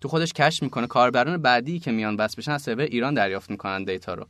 تو 0.00 0.08
خودش 0.08 0.32
cache 0.32 0.62
می‌کنه. 0.62 0.86
کاربران 0.86 1.36
بعدی 1.36 1.78
که 1.78 1.92
میان 1.92 2.16
وصل 2.16 2.36
بشن 2.36 2.52
از 2.52 2.62
سرور 2.62 2.80
ایران 2.80 3.14
دریافت 3.14 3.50
می‌کنن 3.50 3.84
data 3.84 4.14
رو. 4.14 4.26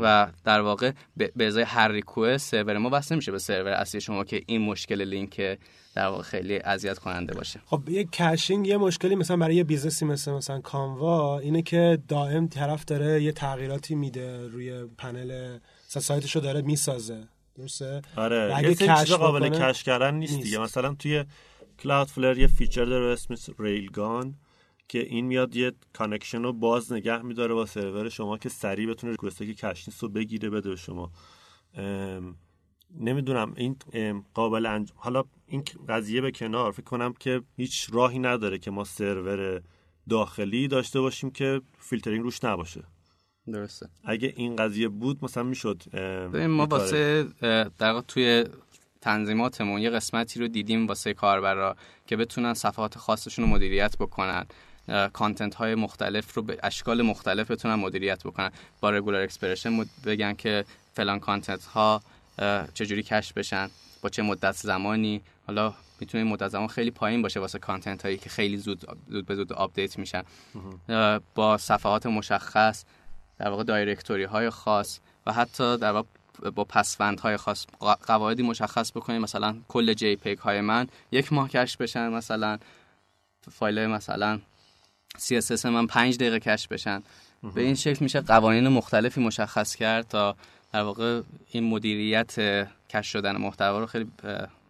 و 0.00 0.26
در 0.44 0.60
واقع 0.60 0.92
به 1.16 1.46
ازای 1.46 1.62
هر 1.62 1.88
request 1.88 2.50
سرور 2.50 2.78
ما 2.78 2.88
وصل 2.88 3.12
نمیشه 3.12 3.32
به 3.32 3.38
سرور 3.38 3.68
اصلی 3.68 4.00
شما 4.00 4.24
که 4.24 4.42
این 4.46 4.60
مشکل 4.60 5.02
لینک 5.02 5.58
در 5.94 6.06
واقع 6.06 6.22
خیلی 6.22 6.58
اذیت 6.58 6.98
کننده 6.98 7.34
باشه. 7.34 7.60
خب 7.66 7.88
یه 7.88 8.04
caching 8.04 8.66
یه 8.66 8.76
مشکلی 8.76 9.14
مثلا 9.14 9.36
برای 9.36 9.54
یه 9.54 9.64
business 9.64 10.00
ی 10.00 10.04
مثل 10.04 10.32
مثلا 10.32 10.60
کانوا 10.60 11.38
اینه 11.38 11.62
که 11.62 11.98
دائم 12.08 12.48
طرف 12.48 12.84
داره 12.84 13.22
یه 13.22 13.32
تغییراتی 13.32 13.94
میده 13.94 14.48
روی 14.48 14.84
پنل 14.98 15.58
سایتشو 15.88 16.40
داره 16.40 16.62
می‌سازه. 16.62 17.28
درسته؟ 17.58 18.02
آره 18.16 18.52
اگه 18.56 18.74
cache 18.74 19.12
قابل 19.12 19.48
cache 19.48 19.82
کردن 19.82 20.14
نیست, 20.14 20.32
نیست. 20.32 20.44
دیگه 20.44 20.58
مثلا 20.58 20.94
توی 20.94 21.24
Cloudflare 21.78 22.38
یه 22.38 22.46
feature 22.46 22.84
داره 22.84 23.12
اسم 23.12 23.34
Railgun 23.58 24.34
که 24.92 24.98
این 24.98 25.26
میاد 25.26 25.56
یه 25.56 25.72
connection 25.92 26.42
رو 26.42 26.52
باز 26.52 26.92
نگه 26.92 27.22
میداره 27.22 27.54
با 27.54 27.66
سرور 27.66 28.08
شما 28.08 28.38
که 28.38 28.48
سریع 28.48 28.90
بتونه 28.90 29.10
request 29.10 29.38
که 29.38 29.54
cache 29.54 29.88
نیست 29.88 30.02
رو 30.02 30.08
بگیره 30.08 30.50
بده 30.50 30.68
به 30.68 30.76
شما. 30.76 31.12
نمی‌دونم 33.00 33.54
این 33.56 34.24
قابل 34.34 34.66
انج... 34.66 34.92
حالا 34.94 35.24
این 35.46 35.64
قضیه 35.88 36.20
به 36.20 36.30
کنار 36.30 36.72
فکر 36.72 36.82
کنم 36.82 37.12
که 37.12 37.42
هیچ 37.56 37.88
راهی 37.92 38.18
نداره 38.18 38.58
که 38.58 38.70
ما 38.70 38.84
سرور 38.84 39.62
داخلی 40.08 40.68
داشته 40.68 41.00
باشیم 41.00 41.30
که 41.30 41.60
فیلترینگ 41.78 42.22
روش 42.24 42.44
نباشه. 42.44 42.84
درسته. 43.46 43.88
اگه 44.04 44.32
این 44.36 44.56
قضیه 44.56 44.88
بود 44.88 45.24
مثلا 45.24 45.42
می‌شد 45.42 45.96
ما 46.36 46.66
واسه 46.66 47.26
در 47.78 47.92
واقع 47.92 48.00
توی 48.00 48.44
تنظیماتمون 49.00 49.80
یه 49.80 49.90
قسمتی 49.90 50.40
رو 50.40 50.48
دیدیم 50.48 50.86
واسه 50.86 51.14
کاربرا 51.14 51.76
که 52.06 52.16
بتونن 52.16 52.54
صفحات 52.54 52.98
خاصشون 52.98 53.44
رو 53.44 53.50
مدیریت 53.50 53.96
بکنن. 53.98 54.46
content 55.12 55.54
های 55.54 55.74
مختلف 55.74 56.34
رو 56.34 56.42
به 56.42 56.58
اشکال 56.62 57.02
مختلف 57.02 57.50
بتونن 57.50 57.74
مدیریت 57.74 58.24
بکنن. 58.24 58.50
با 58.80 58.90
regular 58.90 59.22
expression 59.22 59.84
بگن 60.04 60.34
که 60.34 60.64
فلان 60.94 61.20
content 61.20 61.64
ها 61.64 62.02
چجوری 62.74 63.02
cache 63.02 63.32
بشن 63.32 63.70
با 64.02 64.08
چه 64.08 64.22
مدت 64.22 64.56
زمانی. 64.56 65.22
حالا 65.46 65.74
می‌تونه 66.00 66.24
مدت 66.24 66.48
زمان 66.48 66.68
خیلی 66.68 66.90
پایین 66.90 67.22
باشه 67.22 67.40
واسه 67.40 67.58
content 67.58 68.02
هایی 68.02 68.16
که 68.16 68.30
خیلی 68.30 68.56
زود 68.56 68.98
زود 69.08 69.26
به 69.26 69.34
زود 69.34 69.52
update 69.52 69.98
میشن. 69.98 70.22
با 71.34 71.58
صفحات 71.58 72.06
مشخص 72.06 72.84
در 73.38 73.48
واقع 73.48 73.62
دایرکتوری 73.62 74.24
های 74.24 74.50
خاص 74.50 75.00
و 75.26 75.32
حتی 75.32 75.76
در 75.78 75.92
واقع 75.92 76.08
با 76.54 76.64
پسوند 76.64 77.20
های 77.20 77.36
خاص 77.36 77.66
قواعدی 78.06 78.42
مشخص 78.42 78.92
بکنیم. 78.92 79.22
مثلا 79.22 79.56
کل 79.68 79.92
جی 79.92 80.16
پیک 80.16 80.38
های 80.38 80.60
من 80.60 80.86
یک 81.12 81.32
ماه 81.32 81.48
کش 81.48 81.76
بشن 81.76 82.08
مثلا 82.08 82.58
فایل 83.50 83.86
مثلا 83.86 84.40
CSS 85.18 85.64
من 85.64 85.86
پنج 85.86 86.16
دقیقه 86.16 86.38
کش 86.38 86.68
بشن. 86.68 87.02
به 87.54 87.60
این 87.60 87.74
شکل 87.74 88.04
میشه 88.04 88.20
قوانین 88.20 88.68
مختلفی 88.68 89.20
مشخص 89.20 89.74
کرد 89.74 90.08
تا 90.08 90.36
در 90.72 90.82
واقع 90.82 91.22
این 91.50 91.64
مدیریت 91.64 92.36
کش 92.90 93.12
شدن 93.12 93.36
محتوا 93.36 93.80
رو 93.80 93.86
خیلی 93.86 94.10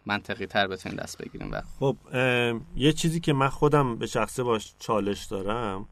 منطقی 0.05 0.45
تر 0.45 0.67
بتونیم 0.67 0.97
دست 0.97 1.17
بگیریم. 1.17 1.51
و 1.51 1.61
خب 1.79 1.97
ام، 2.13 2.65
یه 2.75 2.93
چیزی 2.93 3.19
که 3.19 3.33
من 3.33 3.49
خودم 3.49 3.95
به 3.95 4.07
شخصه 4.07 4.43
باش 4.43 4.73
چالش 4.79 5.25
دارم 5.25 5.87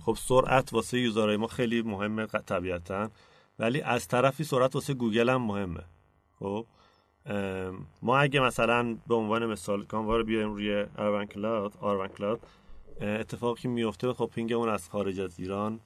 خب 0.00 0.16
سرعت 0.20 0.72
واسه 0.72 1.00
user 1.00 1.24
های 1.24 1.36
ما 1.36 1.46
خیلی 1.46 1.82
مهمه 1.82 2.26
طبیعتا 2.26 3.10
ولی 3.58 3.80
از 3.80 4.08
طرفی 4.08 4.44
سرعت 4.44 4.74
واسه 4.74 4.94
گوگل 4.94 5.28
هم 5.28 5.42
مهمه. 5.42 5.84
خب 6.38 6.66
ما 8.02 8.18
اگه 8.18 8.40
مثلا 8.40 8.96
به 9.06 9.14
عنوان 9.14 9.46
مثال 9.46 9.84
کانوا 9.84 10.16
رو 10.16 10.24
بیایم 10.24 10.54
روی 10.54 10.86
ArvanCloud 10.96 11.72
ArvanCloud 11.80 12.40
اتفاقی 13.00 13.62
که 13.62 13.68
میفته 13.68 14.12
خب 14.12 14.30
ping 14.34 14.53
مون 14.53 14.68
از 14.68 14.88
خارج 14.88 15.20
از 15.20 15.38
ایران. 15.38 15.80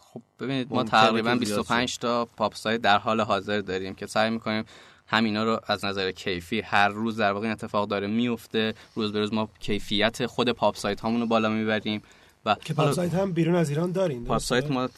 خب 0.00 0.22
ببینید 0.40 0.72
ما 0.72 0.84
تقریبا 0.84 1.36
که 1.36 1.44
زیاد 1.44 1.58
25 1.58 1.98
تا 1.98 2.24
PoP 2.24 2.54
site 2.54 2.80
در 2.80 2.98
حال 2.98 3.20
حاضر 3.20 3.60
داریم 3.60 3.94
که 3.94 4.06
سعی 4.06 4.30
می‌کنیم 4.30 4.64
همینا 5.06 5.44
رو 5.44 5.60
از 5.66 5.84
نظر 5.84 6.10
کیفی 6.10 6.60
هر 6.60 6.88
روز 6.88 7.16
در 7.16 7.32
واقع 7.32 7.44
این 7.44 7.52
اتفاق 7.52 7.88
داره 7.88 8.06
میفته 8.06 8.74
روز 8.94 9.12
به 9.12 9.20
روز 9.20 9.32
ما 9.32 9.48
کیفیت 9.60 10.26
خود 10.26 10.48
PoP 10.52 10.76
site 10.76 11.00
هامون 11.00 11.20
رو 11.20 11.26
بالا 11.26 11.48
می‌بریم 11.48 12.02
و 12.44 12.54
که 12.54 12.74
PoP 12.74 12.92
site 12.92 13.14
هم 13.14 13.32
بیرون 13.32 13.54
از 13.54 13.68
ایران 13.68 13.92
دارین 13.92 14.24
PoP؟ 14.24 14.38
site 14.38 14.70
ما 14.70 14.88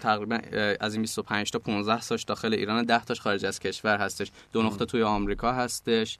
تقریبا 0.00 0.38
از 0.80 0.92
این 0.92 1.02
25 1.02 1.50
تا 1.50 1.58
15 1.58 2.00
تاش 2.00 2.22
داخل 2.22 2.54
ایران 2.54 2.84
10 2.84 3.04
تاش 3.04 3.20
خارج 3.20 3.46
از 3.46 3.60
کشور 3.60 3.96
هستش. 3.96 4.30
دو 4.52 4.62
نقطه 4.62 4.84
توی 4.84 5.02
آمریکا 5.02 5.52
هستش. 5.52 6.18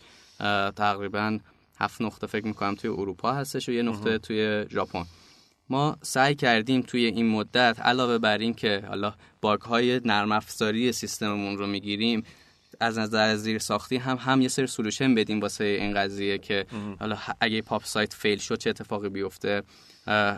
تقریبا 0.76 1.38
هفت 1.78 2.02
نقطه 2.02 2.26
فکر 2.26 2.46
می‌کنم 2.46 2.74
توی 2.74 2.90
اروپا 2.90 3.32
هستش 3.32 3.68
و 3.68 3.72
یه 3.72 3.82
نقطه 3.82 4.18
توی 4.18 4.66
ژاپن. 4.70 5.04
ما 5.70 5.96
سعی 6.02 6.34
کردیم 6.34 6.80
توی 6.82 7.04
این 7.04 7.28
مدت 7.28 7.80
علاوه 7.80 8.18
بر 8.18 8.38
این 8.38 8.54
که 8.54 8.84
حالا 8.88 9.14
bug 9.40 9.60
های 9.60 10.00
نرم 10.04 10.32
افزاری 10.32 10.92
سیستممون 10.92 11.58
رو 11.58 11.66
می‌گیریم 11.66 12.22
از 12.80 12.98
نظر 12.98 13.36
زیر 13.36 13.58
ساختی 13.58 13.96
هم 13.96 14.16
هم 14.20 14.40
یه 14.40 14.48
سری 14.48 14.66
solution 14.66 15.14
بدیم 15.14 15.40
واسه 15.40 15.64
این 15.64 15.94
قضیه 15.94 16.38
که 16.38 16.66
حالا 17.00 17.18
اگه 17.40 17.62
PoP 17.62 17.84
site 17.84 18.14
fail 18.14 18.38
شد 18.38 18.58
چه 18.58 18.70
اتفاقی 18.70 19.08
بیفته؟ 19.08 19.62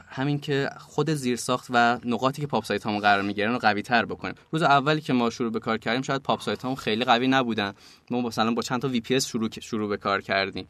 همین 0.08 0.40
که 0.40 0.70
خود 0.78 1.10
زیر 1.10 1.36
ساخت 1.36 1.66
و 1.70 1.98
نقاطی 2.04 2.42
که 2.42 2.46
PoP 2.46 2.64
site 2.64 2.86
هامون 2.86 3.00
قرار 3.00 3.22
می‌گیرن 3.22 3.52
رو 3.52 3.58
قوی 3.58 3.82
تر 3.82 4.04
بکنیم. 4.04 4.34
روز 4.50 4.62
اولی 4.62 5.00
که 5.00 5.12
ما 5.12 5.30
شروع 5.30 5.52
به 5.52 5.60
کار 5.60 5.78
کردیم 5.78 6.02
شاید 6.02 6.22
PoP 6.22 6.40
site 6.40 6.64
هامون 6.64 6.76
خیلی 6.76 7.04
قوی 7.04 7.28
نبودن. 7.28 7.72
ما 8.10 8.20
مثلا 8.20 8.54
با 8.54 8.62
چند 8.62 8.82
تا 8.82 8.88
VPS 8.88 9.26
شروع 9.26 9.48
شروع 9.60 9.88
به 9.88 9.96
کار 9.96 10.20
کردیم. 10.20 10.66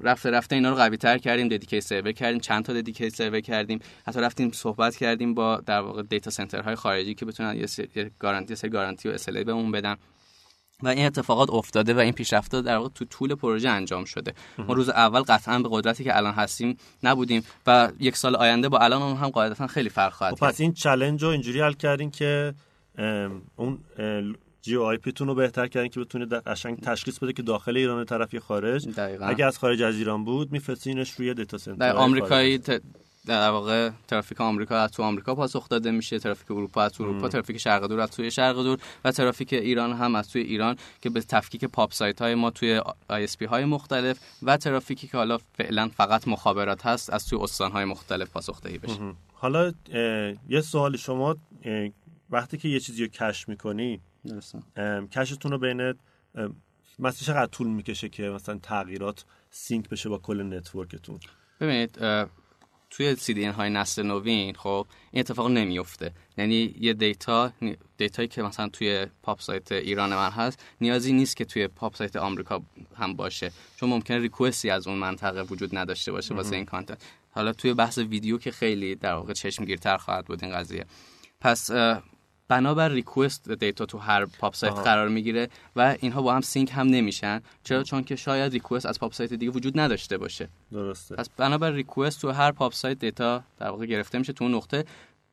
رفته 0.00 0.30
رفته 0.30 0.56
اینا 0.56 0.70
رو 0.70 0.76
قوی 0.76 0.96
تر 0.96 1.18
کردیم 1.18 1.48
dedicated 1.48 1.80
server 1.80 2.12
کردیم 2.12 2.40
چند 2.40 2.64
تا 2.64 2.72
dedicated 2.72 3.08
server 3.08 3.40
کردیم. 3.40 3.78
حتی 4.06 4.20
رفتیم 4.20 4.52
صحبت 4.52 4.96
کردیم 4.96 5.34
با 5.34 5.56
در 5.66 5.80
واقع 5.80 6.02
data 6.02 6.30
center 6.30 6.63
های 6.63 6.74
خارجی 6.74 7.14
که 7.14 7.24
بتونن 7.24 7.56
یه 7.56 7.66
سری 7.66 8.10
گارانتی 8.18 8.52
یه 8.52 8.56
سری 8.56 8.70
گارانتی 8.70 9.08
و 9.08 9.12
SLA 9.12 9.28
بهمون 9.28 9.72
بدن. 9.72 9.96
و 10.82 10.88
این 10.88 11.06
اتفاقات 11.06 11.50
افتاده 11.50 11.94
و 11.94 11.98
این 11.98 12.12
پیشرفته 12.12 12.62
در 12.62 12.76
واقع 12.76 12.88
تو 12.94 13.04
طول 13.04 13.34
پروژه 13.34 13.68
انجام 13.68 14.04
شده. 14.04 14.34
ما 14.58 14.74
روز 14.74 14.88
اول 14.88 15.20
قطعا 15.20 15.58
به 15.58 15.68
قدرتی 15.72 16.04
که 16.04 16.16
الان 16.16 16.34
هستیم 16.34 16.76
نبودیم 17.02 17.42
و 17.66 17.92
یک 18.00 18.16
سال 18.16 18.36
آینده 18.36 18.68
با 18.68 18.78
الان 18.78 19.16
هم 19.16 19.28
قاعدتا 19.28 19.66
خیلی 19.66 19.88
فرق 19.88 20.12
خواهد 20.12 20.34
خب 20.34 20.46
پس 20.46 20.60
این 20.60 20.72
challenge 20.72 21.22
رو 21.22 21.28
اینجوری 21.28 21.60
حل 21.60 21.72
کردین 21.72 22.10
که 22.10 22.54
اون 23.56 23.78
GeoIP 24.62 25.12
تون 25.12 25.28
رو 25.28 25.34
بهتر 25.34 25.66
کردین 25.66 25.90
که 25.90 26.00
بتونه 26.00 26.24
قشنگ 26.26 26.80
تشخیص 26.80 27.18
بده 27.18 27.32
که 27.32 27.42
داخل 27.42 27.76
ایران 27.76 28.04
طرفی 28.04 28.38
خارج. 28.38 28.88
دقیقاً. 28.88 29.26
اگه 29.26 29.44
از 29.44 29.58
خارج 29.58 29.82
از 29.82 29.94
ایران 29.96 30.24
بود 30.24 30.52
میفرستینش 30.52 31.10
روی 31.10 31.34
data 31.34 31.58
center 31.58 31.92
آمریکایی 31.92 32.58
ت- 32.58 32.82
در 33.26 33.50
واقع 33.50 33.90
ترافیک 34.08 34.40
آمریکا 34.40 34.76
از 34.76 34.90
تو 34.90 35.02
آمریکا 35.02 35.34
پاسخ 35.34 35.68
داده 35.68 35.90
میشه 35.90 36.18
ترافیک 36.18 36.50
اروپا 36.50 36.82
از 36.82 36.92
تو 36.92 37.04
اروپا 37.04 37.28
ترافیک 37.28 37.58
شرق 37.58 37.88
دور 37.88 38.00
از 38.00 38.10
توی 38.10 38.30
شرق 38.30 38.56
دور 38.56 38.78
و 39.04 39.12
ترافیک 39.12 39.52
ایران 39.52 39.92
هم 39.92 40.14
از 40.14 40.28
توی 40.28 40.42
ایران 40.42 40.76
که 41.00 41.10
به 41.10 41.20
تفکیک 41.20 41.64
POP 41.64 41.92
site 41.92 42.22
های 42.22 42.34
ما 42.34 42.50
توی 42.50 42.80
ISP 43.08 43.44
های 43.44 43.64
مختلف 43.64 44.18
و 44.42 44.56
ترافیکی 44.56 45.08
که 45.08 45.16
حالا 45.16 45.38
فعلا 45.38 45.88
فقط 45.88 46.28
مخابرات 46.28 46.86
هست 46.86 47.12
از 47.12 47.26
توی 47.26 47.38
استان 47.42 47.72
های 47.72 47.84
مختلف 47.84 48.30
پاسخ 48.30 48.60
دهی 48.60 48.78
بشه 48.78 49.14
حالا 49.32 49.72
یه 50.48 50.60
سوال 50.60 50.96
شما 50.96 51.36
وقتی 52.30 52.58
که 52.58 52.68
یه 52.68 52.80
چیزی 52.80 53.02
رو 53.02 53.08
cache 53.08 53.48
می‌کنی. 53.48 54.00
cache 55.12 55.37
تون 55.37 55.52
رو 55.52 55.58
بین 55.58 55.94
مثلا 56.98 57.26
چقدر 57.26 57.46
طول 57.46 57.66
می‌کشه 57.66 58.08
که 58.08 58.22
مثلا 58.22 58.58
تغییرات 58.62 59.24
sync 59.50 59.88
بشه 59.88 60.08
با 60.08 60.18
کل 60.18 60.42
network 60.42 60.92
تون؟ 60.92 61.20
ببینید 61.60 61.98
توی 62.96 63.16
CDN 63.16 63.44
های 63.44 63.70
نسل 63.70 64.02
نوین 64.02 64.54
خب 64.54 64.86
این 65.10 65.20
اتفاق 65.20 65.50
نمیفته 65.50 66.12
یعنی 66.38 66.74
یه 66.80 66.92
data 66.92 67.52
data 67.96 68.17
یی 68.17 68.28
که 68.28 68.42
مثلا 68.42 68.68
توی 68.68 69.06
POP 69.22 69.40
site 69.40 69.72
ایران 69.72 70.10
من 70.10 70.30
هست 70.30 70.64
نیازی 70.80 71.12
نیست 71.12 71.36
که 71.36 71.44
توی 71.44 71.68
POP 71.68 71.96
site 71.96 72.16
آمریکا 72.16 72.62
هم 72.96 73.14
باشه. 73.14 73.52
چون 73.76 73.88
ممکن 73.88 74.14
request 74.14 74.63
ی 74.63 74.70
از 74.70 74.86
اون 74.86 74.98
منطقه 74.98 75.42
وجود 75.42 75.78
نداشته 75.78 76.12
باشه 76.12 76.34
واسه 76.34 76.56
این 76.56 76.64
content. 76.64 77.02
حالا 77.30 77.52
توی 77.52 77.74
بحث 77.74 77.98
ویدیو 77.98 78.38
که 78.38 78.50
خیلی 78.50 78.94
در 78.94 79.14
واقع 79.14 79.32
چشمگیرتر 79.32 79.96
خواهد 79.96 80.24
بود 80.24 80.44
این 80.44 80.54
قضیه. 80.54 80.86
پس 81.40 81.70
بنابر 82.48 82.88
request 82.88 83.50
data 83.50 83.86
تو 83.86 83.98
هر 83.98 84.24
POP 84.24 84.54
site 84.54 84.72
قرار 84.74 85.08
می‌گیره 85.08 85.48
و 85.76 85.96
اینها 86.00 86.22
با 86.22 86.34
هم 86.34 86.40
sync 86.40 86.70
هم 86.74 86.86
نمیشن. 86.86 87.40
چرا؟ 87.64 87.82
چون 87.82 88.04
که 88.04 88.16
شاید 88.16 88.52
request 88.52 88.86
از 88.86 89.00
POP 89.00 89.12
site 89.12 89.32
دیگه 89.32 89.52
وجود 89.52 89.80
نداشته 89.80 90.18
باشه. 90.18 90.48
درسته. 90.72 91.14
پس 91.14 91.28
بنابر 91.36 91.70
request 91.70 92.20
تو 92.20 92.30
هر 92.30 92.52
POP 92.52 92.72
site 92.72 92.98
data 92.98 93.44
در 93.58 93.68
واقع 93.68 93.86
گرفته 93.86 94.18
میشه 94.18 94.32
تو 94.32 94.44
اون 94.44 94.54
نقطه 94.54 94.84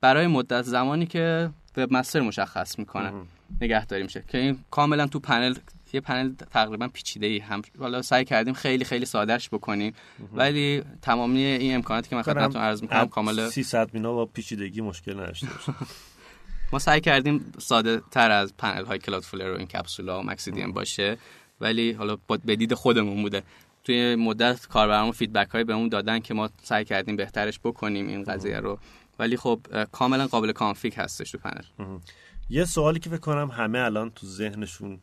برای 0.01 0.27
مدت 0.27 0.62
زمانی 0.62 1.06
که 1.06 1.50
webmaster 1.78 2.22
مشخص 2.22 2.80
می‌کنه. 2.80 3.13
نگهداری 3.62 4.03
میشه 4.03 4.24
که 4.27 4.38
این 4.38 4.60
کاملا 4.72 5.08
تو 5.08 5.20
پنل 5.20 5.56
یه 5.94 6.01
پنل 6.01 6.34
تقریبا 6.51 6.88
پیچیده 6.88 7.27
ای 7.27 7.39
هم. 7.39 7.62
حالا 7.80 8.01
سعی 8.01 8.25
کردیم 8.25 8.53
خیلی 8.53 8.86
خیلی 8.86 9.06
سادهش 9.06 9.50
بکنیم. 9.50 9.94
ولی 10.34 10.84
تمامی 11.01 11.44
این 11.44 11.75
امکاناتی 11.75 12.10
که 12.10 12.15
من 12.15 12.22
خدمتتون 12.22 12.62
عرض 12.62 12.82
می‌کنم 12.82 13.08
کامل 13.08 13.50
300 13.50 13.94
مینا 13.94 14.13
با 14.13 14.25
پیچیدگی 14.25 14.82
مشکل 14.82 15.20
نداشته 15.20 15.48
ما 16.72 16.80
سعی 16.80 17.01
کردیم 17.01 17.54
ساده 17.60 18.01
تر 18.12 18.32
از 18.32 18.58
پنل 18.58 18.86
های 18.86 19.00
Cloudflare 19.00 19.54
و 19.54 19.58
Incapsula 19.58 20.20
و 20.20 20.24
MaxCDN 20.24 20.72
باشه. 20.72 21.18
ولی 21.62 21.92
حالا 21.92 22.18
به 22.46 22.56
دید 22.56 22.74
خودمون 22.74 23.22
بوده. 23.22 23.44
توی 23.84 24.16
مدت 24.16 24.68
کاربرامون 24.68 25.12
feedback 25.12 25.50
های 25.50 25.63
بهمون 25.63 25.90
دادن 25.90 26.20
که 26.20 26.34
ما 26.34 26.50
سعی 26.63 26.86
کردیم 26.86 27.16
بهترش 27.16 27.60
بکنیم 27.60 28.08
این 28.08 28.24
قضیه 28.24 28.60
رو. 28.60 28.80
ولی 29.20 29.38
خب 29.38 29.60
کاملا 29.92 30.28
قابل 30.28 30.51
config 30.51 30.94
هستش 30.96 31.32
تو 31.32 31.38
پنل. 31.38 31.63
یه 32.50 32.66
سوالی 32.66 33.00
که 33.00 33.10
فکر 33.10 33.20
کنم 33.20 33.51
همه 33.51 33.80
الان 33.80 34.10
تو 34.10 34.28
ذهنشون 34.28 35.00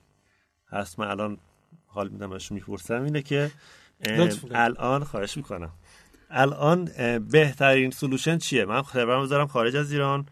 هست 0.70 0.98
من 0.98 1.06
الان 1.06 1.38
حال 1.86 2.08
میدم 2.08 2.32
ازشون 2.32 2.54
می‌پرسم 2.54 3.02
اینه 3.02 3.22
که 3.22 3.50
الان 4.50 5.04
خواهش 5.04 5.36
می‌کنم. 5.36 5.70
الان 6.30 6.84
بهترین 7.18 7.90
solution 7.90 8.38
چیه؟ 8.38 8.64
من 8.64 8.82
سرورم 8.82 9.22
بذارم 9.22 9.46
خارج 9.46 9.76
از 9.76 9.92
ایران. 9.92 10.26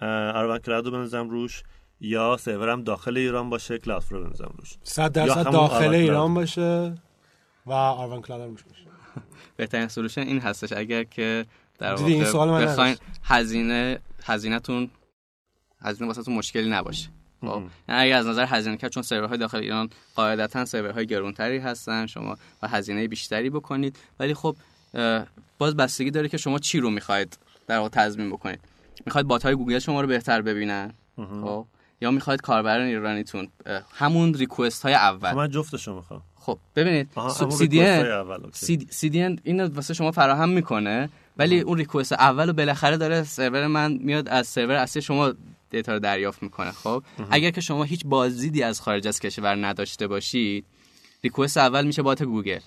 ArvanCloud 0.00 0.92
بزنم 0.92 1.28
روش. 1.28 1.62
یا 2.00 2.36
سرورم 2.40 2.82
داخل 2.84 3.16
ایران 3.16 3.50
باشه 3.50 3.78
کلاود 3.78 4.02
فرو 4.02 4.24
بنزم 4.24 4.54
روش. 4.58 4.76
100 4.82 5.12
درصد 5.12 5.50
داخل 5.50 5.94
ایران 5.94 6.34
باشه 6.34 6.94
و 7.66 7.72
ArvanCloud 7.72 8.50
روش 8.50 8.62
باشه. 8.62 8.84
بهترین 9.56 9.88
solution 9.88 10.20
این 10.20 10.40
هستش. 10.40 10.72
اگر 10.72 11.04
که 11.04 11.46
در 11.78 11.94
واقع 11.94 12.64
بخواین 12.64 12.96
هزینه 13.22 13.98
هزینهتون 14.24 14.90
هزینه 15.80 16.06
واسهتون 16.06 16.34
مشکلی 16.34 16.70
نباشه. 16.70 17.08
خب؟ 17.40 17.62
یعنی 17.88 18.00
اگر 18.00 18.16
از 18.16 18.26
نظر 18.26 18.44
هزینه 18.44 18.76
که 18.76 18.88
چون 18.88 19.02
سرورهای 19.02 19.38
داخل 19.38 19.58
ایران 19.58 19.90
قاعدتا 20.14 20.64
سرورهای 20.64 21.06
گرونتری 21.06 21.58
هستن 21.58 22.06
شما 22.06 22.36
و 22.62 22.68
هزینه 22.68 23.08
بیشتری 23.08 23.50
بکنید. 23.50 23.98
ولی 24.20 24.34
خب 24.34 24.56
باز 25.58 25.76
بستگی 25.76 26.10
داره 26.10 26.28
که 26.28 26.36
شما 26.36 26.58
چی 26.58 26.80
رو 26.80 26.90
می‌خواید 26.90 27.38
در 27.66 27.76
واقع 27.76 27.88
تضمین 27.88 28.30
بکنید. 28.30 28.60
می‌خواید 29.06 29.26
bot 29.26 29.42
های 29.42 29.54
گوگل 29.54 29.78
شما 29.78 30.00
رو 30.00 30.06
بهتر 30.06 30.42
ببینن؟ 30.42 30.92
خب. 31.16 31.66
یا 32.00 32.10
می‌خواید 32.10 32.40
کاربران 32.40 32.86
ایرانیتون 32.86 33.48
همون 33.94 34.34
request 34.34 34.82
های 34.82 34.94
اول. 34.94 35.30
خب، 35.30 35.36
من 35.36 35.50
جفتشو 35.50 35.94
می‌خوام. 35.94 36.22
خب 36.34 36.58
ببینید 36.76 37.08
CDN 38.90 39.22
این 39.42 39.64
واسه 39.64 39.94
شما 39.94 40.12
فراهم 40.12 40.48
می‌کنه 40.48 41.08
ولی 41.36 41.60
اون 41.60 41.78
request 41.78 42.12
اول 42.12 42.48
و 42.48 42.52
بالاخره 42.52 42.96
داره 42.96 43.22
سرور 43.22 43.66
من 43.66 43.92
میاد 43.92 44.28
از 44.28 44.46
سرور 44.46 44.74
اصلی 44.74 45.02
شما 45.02 45.34
data 45.70 45.92
رو 45.92 45.98
دریافت 45.98 46.42
می‌کنه 46.42 46.70
خب. 46.70 47.02
اگر 47.30 47.50
که 47.50 47.60
شما 47.60 47.84
هیچ 47.84 48.06
بازدیدی 48.06 48.62
از 48.62 48.80
خارج 48.80 49.08
از 49.08 49.20
کشور 49.20 49.66
نداشته 49.66 50.06
باشید 50.06 50.64
request 51.24 51.56
اول 51.56 51.86
میشه 51.86 52.02
bot 52.02 52.22
گوگل. 52.22 52.60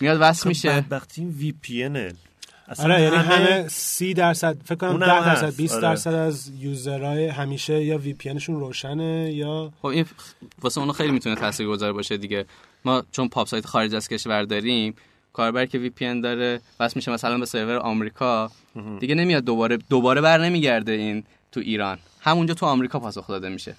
میاد 0.00 0.18
وصل 0.20 0.42
خب 0.42 0.48
میشه. 0.48 0.84
وقتی 0.90 1.24
VPN 1.24 2.90
آره 2.90 3.02
یعنی 3.02 3.16
همه 3.16 3.68
سی 3.68 4.14
درصد 4.14 4.56
فکر 4.64 4.74
کنم 4.74 4.98
10 4.98 5.06
درصد 5.06 5.56
20 5.56 5.74
آره. 5.74 5.82
درصد 5.82 6.14
از 6.14 6.50
user 6.58 7.03
های 7.03 7.26
همیشه 7.26 7.84
یا 7.84 7.98
VPN 7.98 8.28
شون 8.28 8.60
روشنه 8.60 9.32
یا 9.32 9.72
خب 9.82 9.86
این 9.86 10.06
واسه 10.60 10.80
اونو 10.80 10.92
خیلی 10.92 11.12
می‌تونه 11.12 11.34
تاثیرگذار 11.34 11.92
باشه 11.92 12.16
دیگه. 12.16 12.46
ما 12.84 13.02
چون 13.12 13.28
POP 13.28 13.46
site 13.46 13.66
خارج 13.66 13.94
از 13.94 14.08
کشور 14.08 14.42
داریم 14.42 14.94
کاربر 15.32 15.66
که 15.66 15.78
VPN 15.78 16.20
داره 16.20 16.60
وصل 16.80 16.92
میشه 16.96 17.12
مثلا 17.12 17.38
به 17.38 17.46
سرور 17.46 17.76
آمریکا 17.76 18.50
دیگه 19.00 19.14
نمیاد 19.14 19.44
دوباره 19.44 19.76
دوباره 19.76 20.20
بر 20.20 20.38
نمیگرده 20.38 20.92
این 20.92 21.24
تو 21.52 21.60
ایران. 21.60 21.98
همونجا 22.20 22.54
تو 22.54 22.66
آمریکا 22.66 22.98
پاسخ 22.98 23.28
داده 23.28 23.48
میشه. 23.48 23.76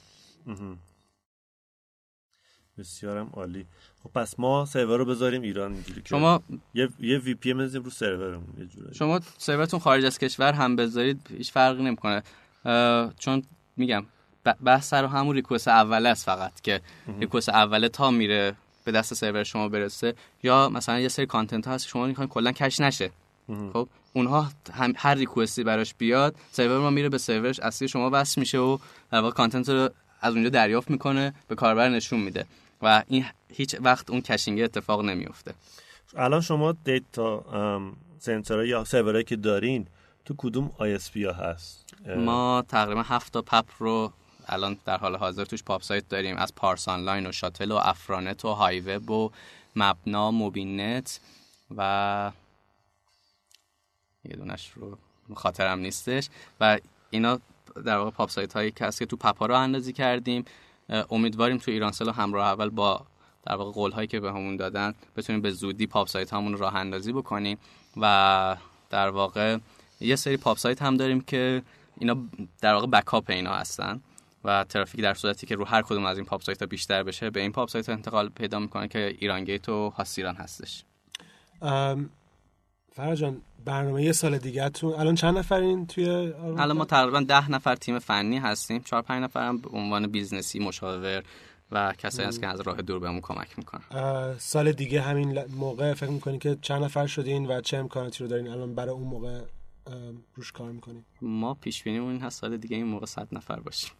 بسیارم 2.77 3.29
عالی. 3.34 3.65
خب 4.07 4.19
پس 4.19 4.39
ما 4.39 4.65
سرور 4.65 4.99
رو 4.99 5.05
بذاریم 5.05 5.41
ایران 5.41 5.73
اینجوری 5.73 6.01
که 6.01 6.07
شما 6.09 6.41
یه 6.73 6.89
یه 6.99 7.17
وی 7.17 7.33
پی 7.33 7.53
بزنیم 7.53 7.83
رو 7.83 7.89
سرورمون 7.89 8.53
یه 8.59 8.65
جوری 8.65 8.95
شما 8.95 9.19
سرورتون 9.37 9.79
خارج 9.79 10.05
از 10.05 10.19
کشور 10.19 10.53
هم 10.53 10.75
بذارید 10.75 11.19
هیچ 11.37 11.51
فرقی 11.51 11.83
نمی‌کنه. 11.83 12.23
چون 13.19 13.43
میگم 13.77 14.03
بحث 14.63 14.93
رو 14.93 15.07
همون 15.07 15.35
request 15.36 15.67
اوله 15.67 16.09
است 16.09 16.25
فقط 16.25 16.61
که 16.61 16.81
request 17.19 17.50
اوله 17.49 17.89
تا 17.89 18.11
میره 18.11 18.55
به 18.83 18.91
دست 18.91 19.13
سرور 19.13 19.43
شما 19.43 19.69
برسه. 19.69 20.15
یا 20.43 20.69
مثلا 20.69 20.99
یه 20.99 21.07
سری 21.07 21.25
content 21.25 21.67
ها 21.67 21.73
هست 21.73 21.87
شما 21.87 22.07
می‌خواین 22.07 22.29
کلا 22.29 22.51
cache 22.51 22.79
نشه. 22.79 23.11
خب 23.74 23.87
اونها 24.13 24.51
هم 24.74 24.93
هر 24.98 25.15
request 25.16 25.57
ی 25.57 25.63
براش 25.63 25.93
بیاد 25.98 26.35
سرور 26.51 26.79
ما 26.79 26.89
میره 26.89 27.09
به 27.09 27.17
سرورش 27.17 27.59
اصلی 27.59 27.87
شما 27.87 28.09
وصل 28.13 28.41
میشه 28.41 28.57
و 28.57 28.77
در 29.11 29.20
واقع 29.20 29.33
content 29.33 29.70
رو 29.70 29.89
از 30.22 30.33
اونجا 30.33 30.50
دریافت 30.50 30.91
می‌کنه 30.91 31.33
به 31.48 31.55
کاربر 31.55 31.89
نشون 31.89 32.20
میده. 32.20 32.46
و 32.81 33.03
این 33.07 33.25
هیچ 33.53 33.75
وقت 33.81 34.09
اون 34.09 34.22
caching 34.22 34.61
اتفاق 34.61 35.01
نمیفته 35.01 35.53
الان 36.16 36.42
شما 36.42 36.72
data 36.72 37.46
center 38.20 38.66
یا 38.66 38.83
سرورایی 38.83 39.24
که 39.24 39.35
دارین 39.35 39.87
تو 40.25 40.33
کدوم 40.37 40.72
ISP 40.79 41.25
ها 41.25 41.33
هست؟ 41.33 41.85
ما 42.18 42.63
تقریبا 42.68 43.01
هفت 43.01 43.33
تا 43.33 43.42
PAP 43.42 43.66
رو 43.77 44.13
الان 44.48 44.77
در 44.85 44.98
حال 44.98 45.16
حاضر 45.16 45.46
توش 45.46 45.63
POP 45.63 45.81
site 45.81 46.09
داریم. 46.09 46.37
از 46.37 46.55
پارس 46.55 46.87
آنلاین 46.87 47.27
و 47.27 47.31
شاتل 47.31 47.72
و 47.72 47.75
افرانت 47.75 48.46
و 48.46 48.53
های 48.53 48.79
وب 48.79 49.11
و 49.11 49.31
مبنا 49.75 50.31
موبینت 50.31 51.20
و 51.77 52.31
یه 54.24 54.35
دونش 54.35 54.72
رو 54.75 54.98
خاطرم 55.35 55.79
نیستش. 55.79 56.29
و 56.59 56.79
اینا 57.09 57.40
در 57.85 57.98
واقع 57.98 58.11
POP 58.11 58.29
site 58.29 58.53
هایی 58.53 58.72
که 58.72 58.85
هست 58.85 59.00
که 59.00 59.05
تو 59.05 59.18
PAP 59.18 59.46
ا 59.46 59.49
راه 59.49 59.55
اندازی 59.55 59.94
کردیم. 59.94 60.46
امیدواریم 60.89 61.57
تو 61.57 61.71
ایرانسل 61.71 62.09
همراه 62.09 62.47
اول 62.47 62.69
با 62.69 63.05
در 63.45 63.55
واقع 63.55 63.71
قول 63.71 63.91
هایی 63.91 64.07
که 64.07 64.19
بهمون 64.20 64.55
دادن 64.55 64.93
بتونیم 65.17 65.41
به 65.41 65.51
زودی 65.51 65.87
POP 65.87 66.07
site 66.07 66.33
هامون 66.33 66.57
راه 66.57 66.75
اندازی 66.75 67.13
بکنیم 67.13 67.57
و 67.97 68.57
در 68.89 69.09
واقع 69.09 69.57
یه 70.01 70.15
سری 70.15 70.37
POP 70.37 70.57
site 70.57 70.81
هم 70.81 70.97
داریم 70.97 71.21
که 71.21 71.61
اینا 72.00 72.17
در 72.61 72.73
واقع 72.73 72.87
backup 72.87 73.29
اینا 73.29 73.53
هستن 73.53 74.01
و 74.43 74.63
ترافیک 74.63 75.01
در 75.01 75.13
صورتی 75.13 75.47
که 75.47 75.55
رو 75.55 75.65
هر 75.65 75.81
کدوم 75.81 76.05
از 76.05 76.17
این 76.17 76.25
POP 76.25 76.42
site 76.42 76.59
ها 76.59 76.65
بیشتر 76.65 77.03
بشه 77.03 77.29
به 77.29 77.39
این 77.41 77.51
POP 77.51 77.70
site 77.70 77.90
ها 77.89 77.95
انتقال 77.95 78.29
پیدا 78.29 78.59
می‌کنه 78.59 78.87
که 78.87 79.15
ایران 79.19 79.43
گیت 79.43 79.69
و 79.69 79.89
هاست 79.90 80.12
ایران 80.12 80.35
هستش. 80.35 80.83
فرجان 82.98 83.42
برنامه 83.66 84.03
یه 84.03 84.12
سال 84.12 84.38
دیگه 84.38 84.70
تون 84.70 84.94
الان 84.94 85.16
چند 85.16 85.38
نفرین 85.38 85.88
توی 85.88 86.10
الان 86.10 86.77
ما 86.77 86.86
تقریبا 86.86 87.20
ده 87.20 87.51
نفر 87.51 87.75
تیم 87.75 88.00
فنی 88.00 88.38
هستیم. 88.38 88.81
چهار 88.81 89.01
پنج 89.01 89.24
نفر 89.24 89.48
هم 89.48 89.57
به 89.57 89.70
عنوان 89.70 90.07
business 90.07 90.54
ی 90.54 90.59
مشاور 90.60 91.24
و 91.72 91.94
کسایی 91.98 92.27
هست 92.27 92.42
که 92.42 92.48
از 92.48 92.62
راه 92.62 92.81
دور 92.81 93.00
بهمون 93.00 93.22
کمک 93.22 93.57
می‌کنن. 93.57 94.36
سال 94.38 94.72
دیگه 94.72 95.01
همین 95.01 95.40
موقع 95.46 95.94
فکر 95.94 96.10
می‌کنین 96.10 96.40
که 96.40 96.57
چند 96.62 96.83
نفر 96.83 97.07
شدین 97.07 97.46
و 97.46 97.62
چه 97.62 97.77
امکاناتی 97.77 98.24
رو 98.24 98.29
دارین 98.29 98.48
الان 98.48 98.75
برای 98.75 98.96
اون 98.96 99.07
موقع 99.07 99.42
روش 100.36 100.51
کار 100.51 100.72
می‌کنین؟ 100.72 101.03
ما 101.22 101.53
پیش 101.53 101.83
بینی 101.83 102.00
این 102.00 102.22
هست 102.22 102.42
سال 102.42 102.57
دیگه 102.57 102.75
این 102.75 102.86
موقع 102.86 103.05
صد 103.05 103.27
نفر 103.31 103.60
باشیم. 103.60 103.92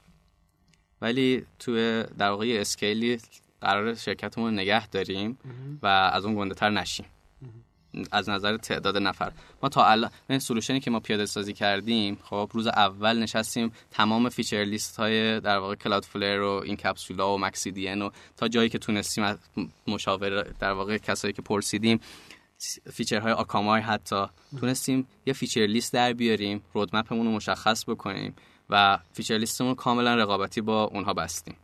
ولی 1.02 1.46
توی 1.60 2.04
در 2.18 2.30
واقع 2.30 2.58
scale 2.60 3.10
ی 3.10 3.20
قرار 3.62 3.96
شرکتمون 3.96 4.54
نگه 4.54 4.88
داریم 4.88 5.38
و 5.82 5.88
از 5.88 6.26
اون 6.26 6.36
گنده 6.36 6.56
تر 6.56 6.70
نشیم. 6.70 7.06
از 8.12 8.30
نظر 8.30 8.58
تعداد 8.58 8.98
نفر. 8.98 9.32
ما 9.64 9.70
تا 9.70 9.86
الان 9.86 10.40
solution 10.40 10.75
ی 10.75 10.80
که 10.80 10.92
ما 10.92 11.00
پیاده 11.00 11.26
سازی 11.26 11.54
کردیم 11.54 12.18
خب 12.24 12.50
روز 12.54 12.68
اول 12.68 13.20
نشستیم 13.20 13.72
تمام 13.92 14.30
feature 14.30 14.64
list 14.64 14.98
های 14.98 15.40
در 15.40 15.58
واقع 15.58 15.76
Cloudflare 15.76 16.42
و 16.42 16.62
Incapsula 16.66 17.34
و 17.34 17.38
MaxCDN 17.38 18.02
و 18.02 18.10
تا 18.38 18.48
جایی 18.48 18.70
که 18.70 18.78
تونستیم 18.78 19.38
مشاور 19.88 20.42
در 20.42 20.72
واقع 20.72 20.98
کسایی 20.98 21.34
که 21.34 21.42
پرسیدیم 21.42 22.00
feature 22.94 23.32
های 23.32 23.44
Akamai 23.44 23.82
حتی 23.82 24.26
تونستیم 24.60 25.08
یه 25.26 25.34
feature 25.34 25.62
list 25.62 25.94
در 25.94 26.14
بیاریم 26.14 26.64
roadmap 26.74 27.10
مون 27.10 27.26
رو 27.26 27.32
مشخص 27.32 27.90
بکنیم 27.90 28.36
و 28.70 29.00
feature 29.14 29.38
list 29.38 29.59
مون 29.59 29.76
کاملا 29.76 30.16
رقابتی 30.16 30.62
با 30.62 30.84
اونها 30.84 31.14
بستیم. 31.14 31.56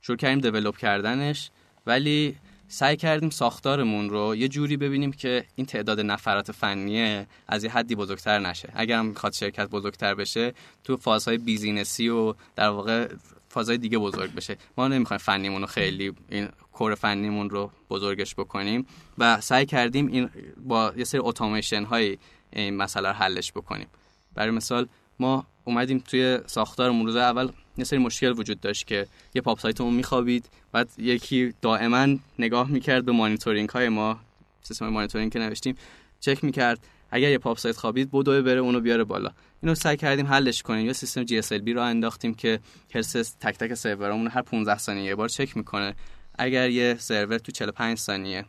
شروع 0.00 0.16
کردیم 0.16 0.40
develop 0.40 0.76
کردنش 0.76 1.50
ولی 1.86 2.36
سعی 2.68 2.96
کردیم 2.96 3.30
ساختارمون 3.30 4.10
رو 4.10 4.36
یه 4.36 4.48
جوری 4.48 4.76
ببینیم 4.76 5.12
که 5.12 5.44
این 5.54 5.66
تعداد 5.66 6.00
نفرات 6.00 6.52
فنیه 6.52 7.26
از 7.48 7.64
یه 7.64 7.70
حدی 7.70 7.94
بزرگتر 7.94 8.38
نشه. 8.38 8.72
اگر 8.74 8.98
هم 8.98 9.06
می‌خواد 9.06 9.32
شرکت 9.32 9.68
بزرگتر 9.68 10.14
بشه 10.14 10.54
تو 10.84 10.96
فازهای 10.96 11.38
business 11.38 12.00
ی 12.00 12.08
و 12.08 12.34
در 12.56 12.68
واقع 12.68 13.08
فازهای 13.48 13.78
دیگه 13.78 13.98
بزرگ 13.98 14.34
بشه. 14.34 14.56
ما 14.76 14.88
نمی‌خوایم 14.88 15.18
فنیمون 15.18 15.60
رو 15.60 15.66
خیلی 15.66 16.12
این 16.28 16.48
کور 16.72 16.94
فنیمون 16.94 17.50
رو 17.50 17.70
بزرگش 17.90 18.34
بکنیم 18.34 18.86
و 19.18 19.40
سعی 19.40 19.66
کردیم 19.66 20.06
این 20.06 20.30
با 20.66 20.92
یه 20.96 21.04
سری 21.04 21.20
اتوماسیون 21.24 21.84
های 21.84 22.18
این 22.52 22.76
مسئله 22.76 23.08
رو 23.08 23.14
حلش 23.14 23.52
بکنیم. 23.52 23.86
برای 24.34 24.50
مثال 24.50 24.88
ما 25.18 25.46
اومدیم 25.64 25.98
توی 25.98 26.38
ساختار 26.46 26.90
روز 26.90 27.16
اول 27.16 27.48
یه 27.78 27.84
سری 27.84 27.98
مشکل 27.98 28.38
وجود 28.38 28.60
داشت 28.60 28.86
که 28.86 29.06
یه 29.34 29.42
پاپ 29.42 29.60
سایتمون 29.60 29.94
میخوابید 29.94 30.48
بعد 30.72 30.88
یکی 30.98 31.54
دائما 31.62 32.06
نگاه 32.38 32.70
می‌کرد 32.70 33.04
به 33.04 33.12
مانیتورینگ 33.12 33.68
های 33.68 33.88
ما 33.88 34.20
سیستم 34.62 34.88
مانیتورینگ 34.88 35.32
که 35.32 35.38
نوشتیم 35.38 35.74
چک 36.20 36.44
می‌کرد 36.44 36.78
اگر 37.10 37.30
یه 37.30 37.38
پاپ 37.38 37.58
سایت 37.58 37.76
خوابید 37.76 38.08
بدو 38.12 38.42
بره 38.42 38.60
اونو 38.60 38.80
بیاره 38.80 39.04
بالا. 39.04 39.30
اینو 39.62 39.74
سعی 39.74 39.96
کردیم 39.96 40.26
حلش 40.26 40.62
کنیم. 40.62 40.86
یا 40.86 40.92
سیستم 40.92 41.24
GSLB 41.24 41.52
رو 41.52 41.80
انداختیم 41.80 42.34
که 42.34 42.60
health 42.94 43.12
تک 43.12 43.58
تک 43.58 43.74
سرورامون 43.74 44.28
هر 44.28 44.42
15 44.42 44.78
ثانیه 44.78 45.04
یه 45.04 45.14
بار 45.14 45.28
چک 45.28 45.56
می‌کنه. 45.56 45.94
اگر 46.38 46.70
یه 46.70 46.96
سرور 46.98 47.38
تو 47.38 47.52
45 47.52 47.98
ثانیه 47.98 48.44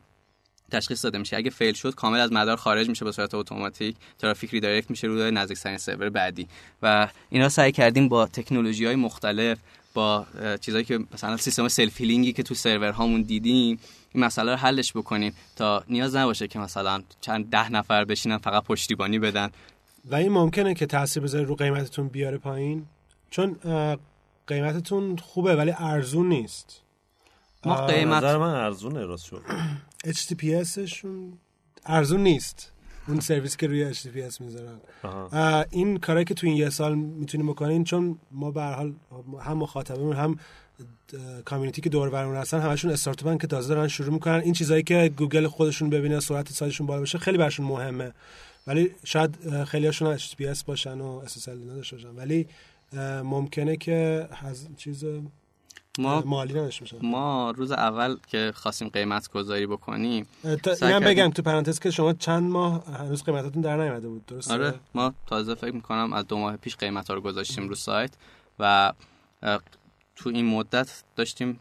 تشخیص 0.70 1.04
داده 1.04 1.18
میشه. 1.18 1.38
اگه 1.38 1.50
fail 1.50 1.74
شد 1.74 1.96
کامل 1.96 2.20
از 2.20 2.34
مدار 2.34 2.58
خارج 2.58 2.90
میشه 2.90 3.06
به 3.06 3.12
صورت 3.12 3.34
اتوماتیک. 3.34 3.96
ترافیک 4.20 4.52
redirect 4.52 4.90
میشه 4.90 5.08
روی 5.08 5.32
نزدیکترین 5.32 5.78
سرور 5.78 6.10
بعدی. 6.10 6.48
و 6.82 7.08
اینا 7.30 7.50
سعی 7.50 7.72
کردیم 7.72 8.10
با 8.10 8.26
تکنولوژی 8.26 8.86
های 8.86 8.96
مختلف 8.96 9.58
با 9.94 10.26
چیزایی 10.62 10.86
که 10.86 11.00
مثلا 11.14 11.38
سیستم 11.38 11.68
self 11.68 12.02
healing 12.02 12.30
ی 12.30 12.34
که 12.34 12.44
تو 12.44 12.56
سرور 12.56 12.92
هامون 12.92 13.22
دیدیم 13.22 13.80
این 14.14 14.24
مسئله 14.24 14.52
رو 14.52 14.58
حلش 14.58 14.94
بکنیم 14.94 15.34
تا 15.56 15.84
نیاز 15.90 16.16
نباشه 16.16 16.48
که 16.48 16.60
مثلا 16.60 17.04
چند 17.22 17.50
ده 17.50 17.72
نفر 17.72 18.06
بشینن 18.06 18.38
فقط 18.38 18.64
پشتیبانی 18.64 19.20
بدن. 19.20 19.50
و 20.06 20.16
این 20.16 20.32
ممکنه 20.32 20.74
که 20.74 20.86
تاثیر 20.86 21.24
بذاره 21.24 21.46
رو 21.46 21.56
قیمتتون 21.56 22.08
بیاره 22.08 22.38
پایین؟ 22.38 22.86
چون 23.30 23.56
قیمتتون 24.48 25.18
خوبه 25.18 25.56
ولی 25.56 25.74
ارزون 25.78 26.30
نیست. 26.30 26.82
ما 27.66 27.86
قیمت 27.86 28.24
نظر 28.24 28.38
من 28.38 28.54
ارزونه 28.54 29.06
راست 29.06 29.26
شد. 29.26 29.42
HTTPSشون 30.08 31.38
ارزون 31.86 32.24
نیست. 32.24 32.72
اون 33.08 33.20
سرویس 33.20 33.58
که 33.58 33.68
روی 33.68 33.94
HTTPS 33.94 34.42
می‌ذارن. 34.42 34.80
این 35.72 35.98
کارهایی 35.98 36.26
که 36.26 36.34
تو 36.34 36.48
این 36.48 36.58
یه 36.58 36.70
سال 36.70 36.96
می‌تونیم 36.96 37.48
بکنین 37.48 37.84
چون 37.84 38.20
ما 38.32 38.52
به 38.52 38.62
حال 38.62 38.94
هم 39.42 39.58
مخاطبمون 39.58 40.16
هم 40.16 40.40
کامیونیتی 41.46 41.82
که 41.82 41.90
دور 41.90 42.10
برمون 42.10 42.36
هستن 42.36 42.60
همشون 42.60 42.92
استارتاپن 42.92 43.38
که 43.38 43.48
تازه 43.48 43.76
دارن 43.76 43.88
شروع 43.88 44.14
می‌کنن. 44.14 44.42
این 44.42 44.54
چیزایی 44.54 44.84
که 44.84 45.12
گوگل 45.18 45.48
خودشون 45.48 45.90
ببینه 45.90 46.20
سرعت 46.20 46.52
سایتشون 46.52 46.88
بالا 46.88 47.02
بشه 47.02 47.18
خیلی 47.18 47.38
برشون 47.38 47.66
مهمه. 47.66 48.14
ولی 48.68 48.92
شاید 49.04 49.64
خیلی 49.64 49.86
هاشون 49.86 50.18
HTTPS 50.18 50.64
باشن 50.66 51.02
و 51.02 51.22
SSL 51.26 51.50
نداشته 51.50 51.96
باشن. 51.96 52.16
ولی 52.16 52.48
ممکنه 53.24 53.78
که 53.78 54.28
از 54.46 54.68
چیز 54.78 55.06
ما 56.00 56.22
مالی 56.26 56.54
نداشته 56.54 56.82
باشن 56.82 56.98
ما 57.02 57.52
روز 57.52 57.72
اول 57.72 58.18
که 58.28 58.52
خواستیم 58.56 58.90
قیمت 58.90 59.32
گذاری 59.32 59.68
بکنیم 59.68 60.28
اینم 60.82 61.00
بگم 61.00 61.30
تو 61.30 61.42
پرانتز 61.42 61.80
که 61.80 61.92
شما 61.92 62.14
چند 62.14 62.52
ماه 62.52 62.86
هنوز 62.86 63.24
قیمتاتون 63.24 63.62
در 63.62 63.78
نیومده 63.78 64.08
بود 64.08 64.26
درسته؟ 64.26 64.54
آره 64.54 64.74
ما 64.96 65.14
تازه 65.28 65.56
فکر 65.56 65.76
می‌کنم 65.76 66.14
از 66.14 66.28
دو 66.28 66.38
ماه 66.38 66.58
پیش 66.58 66.76
قیمت 66.76 67.08
ها 67.08 67.14
رو 67.14 67.22
گذاشتیم 67.22 67.70
رو 67.70 67.76
سایت 67.76 68.12
و 68.60 68.94
تو 70.16 70.30
این 70.30 70.46
مدت 70.46 71.04
داشتیم 71.16 71.60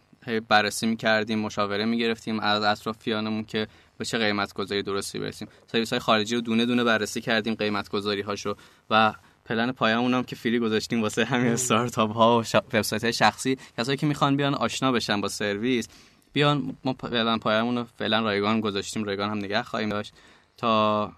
بررسی 0.49 0.87
می‌کردیم 0.87 1.39
مشاوره 1.39 1.85
می‌گرفتیم 1.85 2.41
از 2.41 2.63
اطرافیانمون 2.63 3.45
که 3.45 3.69
به 3.99 4.05
چه 4.05 4.19
قیمت 4.19 4.55
گذاری 4.55 4.83
درستی 4.83 5.19
برسیم. 5.19 5.49
سرویس 5.73 5.91
های 5.91 6.01
خارجی 6.01 6.35
رو 6.35 6.41
دونه 6.41 6.67
دونه 6.67 6.85
بررسی 6.85 7.21
کردیم 7.21 7.55
قیمت 7.55 7.89
گذاری 7.89 8.21
هاشو 8.21 8.55
و 8.91 9.15
پلن 9.49 9.73
پایمون 9.73 10.15
هم 10.15 10.23
که 10.23 10.37
free 10.37 10.59
گذاشتیم 10.59 11.03
واسه 11.03 11.25
همین 11.25 11.53
استارتاپ 11.53 12.13
ها 12.13 12.39
و 12.41 12.45
وبسایت 12.57 13.05
های 13.05 13.13
شخصی. 13.13 13.59
کسایی 13.79 13.99
که 13.99 14.07
می‌خوان 14.07 14.37
بیان 14.37 14.55
آشنا 14.55 14.93
بشن 14.93 15.21
با 15.21 15.29
سرویس 15.29 15.89
بیان 16.33 16.77
ما 16.85 16.93
پلن 16.93 17.39
پایمون 17.39 17.79
رو 17.79 17.85
فعلا 17.99 18.21
رایگان 18.21 18.61
گذاشتیم 18.61 19.05
رایگان 19.05 19.31
هم 19.31 19.39
نگه 19.39 19.63
خواهیم 19.63 19.89
داشت 19.89 20.13
تا 20.57 21.13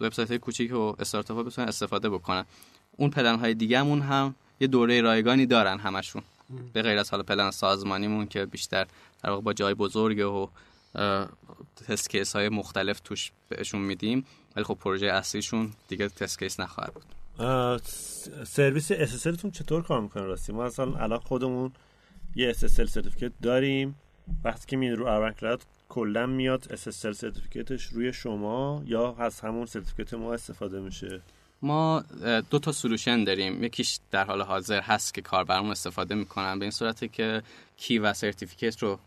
وبسایت 0.00 0.28
های 0.28 0.38
کوچیک 0.38 0.72
و 0.72 0.94
استارتاپ 0.98 1.36
ها 1.36 1.42
بتونن 1.42 1.68
استفاده 1.68 2.10
بکنن. 2.10 2.44
اون 2.96 3.10
پلن 3.10 3.38
های 3.38 3.54
دیگهمون 3.54 4.00
هم 4.00 4.34
یه 4.60 4.66
دوره 4.66 5.00
رایگانی 5.00 5.46
دارن 5.46 5.78
همشون. 5.78 6.22
به 6.72 6.82
غیر 6.82 6.98
از 6.98 7.10
حالا 7.10 7.22
پلن 7.22 7.50
سازمانیمون 7.50 8.26
که 8.26 8.46
بیشتر 8.46 8.86
در 9.22 9.30
واقع 9.30 9.42
با 9.42 9.52
جای 9.52 9.74
بزرگ 9.74 10.26
و 10.26 10.48
test 11.86 12.10
case 12.10 12.36
های 12.36 12.48
مختلف 12.48 13.00
توش 13.00 13.32
بهشون 13.48 13.80
میدیم. 13.80 14.26
ولی 14.56 14.64
خب 14.64 14.74
پروژه 14.74 15.06
اصلیشون 15.06 15.72
دیگه 15.88 16.08
test 16.08 16.38
case 16.38 16.60
نخواهد 16.60 16.94
بود. 16.94 17.04
سرویس 18.44 18.92
SSL 18.92 19.40
تون 19.40 19.50
چطور 19.50 19.82
کار 19.82 20.00
می‌کنه 20.00 20.22
راستی؟ 20.22 20.52
ما 20.52 20.64
اصلا 20.64 20.94
الان 20.94 21.18
خودمون 21.18 21.72
یه 22.34 22.52
SSL 22.52 22.84
certificate 22.84 23.32
داریم. 23.42 23.94
وقتی 24.44 24.66
که 24.66 24.76
میاد 24.76 24.98
رو 24.98 25.06
آروان 25.06 25.34
کلاد 25.34 25.62
کلا 25.88 26.26
میاد 26.26 26.64
SSL 26.64 27.12
certificate 27.12 27.73
ش 27.73 27.84
روی 27.84 28.12
شما 28.12 28.82
یا 28.86 29.16
از 29.18 29.40
همون 29.40 29.66
certificate 29.66 30.14
ما 30.14 30.34
استفاده 30.34 30.80
میشه؟ 30.80 31.20
ما 31.62 32.04
دو 32.50 32.58
تا 32.58 32.72
solution 32.72 33.24
داریم. 33.24 33.64
یکیش 33.64 33.98
در 34.10 34.24
حال 34.24 34.42
حاضر 34.42 34.80
هست 34.80 35.14
که 35.14 35.22
کاربرمون 35.22 35.70
استفاده 35.70 36.14
می‌کنن. 36.14 36.58
به 36.58 36.64
این 36.64 36.70
صورته 36.70 37.08
که 37.08 37.42
key 37.76 37.98
و 37.98 38.12
certificate 38.12 38.82
رو 38.82 38.98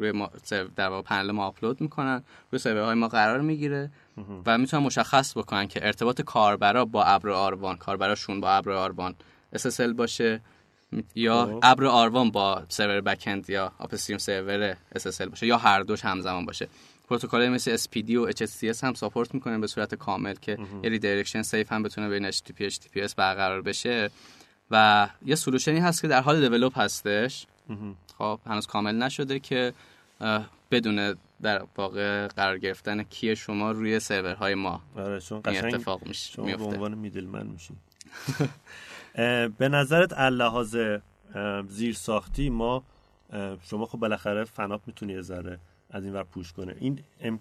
روی 0.00 0.12
ما 0.12 0.30
در 0.76 0.88
واقع 0.88 1.02
پنل 1.02 1.30
ما 1.30 1.46
آپلود 1.46 1.80
می‌کنن 1.80 2.22
روی 2.50 2.58
سرورهای 2.58 2.94
ما 2.94 3.08
قرار 3.08 3.40
می‌گیره 3.40 3.90
و 4.46 4.58
می‌تونن 4.58 4.82
مشخص 4.82 5.36
بکنن 5.36 5.68
که 5.68 5.86
ارتباط 5.86 6.20
کاربرا 6.20 6.84
با 6.84 7.04
ابر 7.04 7.28
آروان 7.28 7.76
کاربراشون 7.76 8.40
با 8.40 8.50
ابر 8.50 8.70
آروان 8.72 9.14
SSL 9.56 9.94
باشه 9.96 10.40
یا 11.14 11.58
ابر 11.62 11.84
آروان 11.84 12.30
با 12.30 12.62
سرور 12.68 13.00
backend 13.00 13.50
یا 13.50 13.72
upstream 13.80 14.18
سرور 14.18 14.74
SSL 14.74 15.28
باشه 15.28 15.46
یا 15.46 15.56
هر 15.56 15.80
دوش 15.80 16.04
همزمان 16.04 16.46
باشه. 16.46 16.68
پروتکل 17.08 17.48
مثل 17.48 17.76
SPDY 17.76 18.10
و 18.10 18.30
HTTPS 18.30 18.84
هم 18.84 18.94
support 18.94 19.34
می‌کنه 19.34 19.58
به 19.58 19.66
صورت 19.66 19.94
کامل 19.94 20.34
که 20.34 20.58
یه 20.82 20.90
redirection 20.90 21.42
safe 21.42 21.72
هم 21.72 21.82
بتونه 21.82 22.08
بین 22.08 22.30
HTTP 22.30 22.72
HTTPS 22.72 23.14
برقرار 23.16 23.62
بشه. 23.62 24.10
و 24.70 25.08
یه 25.24 25.34
سولوشنی 25.34 25.78
هست 25.78 26.02
که 26.02 26.08
در 26.08 26.20
حال 26.20 26.40
دیولپ 26.40 26.78
هستش. 26.78 27.46
خب 28.20 28.40
هنوز 28.46 28.66
کامل 28.66 28.94
نشده 28.96 29.38
که 29.38 29.72
بدون 30.70 31.14
در 31.42 31.62
واقع 31.76 32.26
قرار 32.26 32.58
گرفتن 32.58 33.02
کی 33.02 33.36
شما 33.36 33.70
روی 33.70 34.00
سرورهای 34.00 34.54
ما. 34.54 34.82
آره 34.96 35.20
چون 35.20 35.42
این 35.46 35.64
اتفاق 35.64 36.06
میشه 36.06 36.32
شما 36.32 36.56
به 36.56 36.64
عنوان 36.64 36.94
میدلمن 36.94 37.46
میشین. 37.46 37.76
به 39.58 39.68
نظرت 39.68 40.12
لحاظ 40.12 40.76
زیر 41.68 41.94
ساختی 41.94 42.50
ما 42.50 42.82
شما 43.62 43.86
خب 43.86 43.98
بالاخره 43.98 44.44
فناپ 44.44 44.80
می‌تونی 44.86 45.12
یه 45.12 45.20
ذره 45.20 45.58
از 45.90 46.04
این 46.04 46.12
ور 46.12 46.22
پوش 46.22 46.52
کنه 46.52 46.76
این 46.80 46.98
ام 47.20 47.40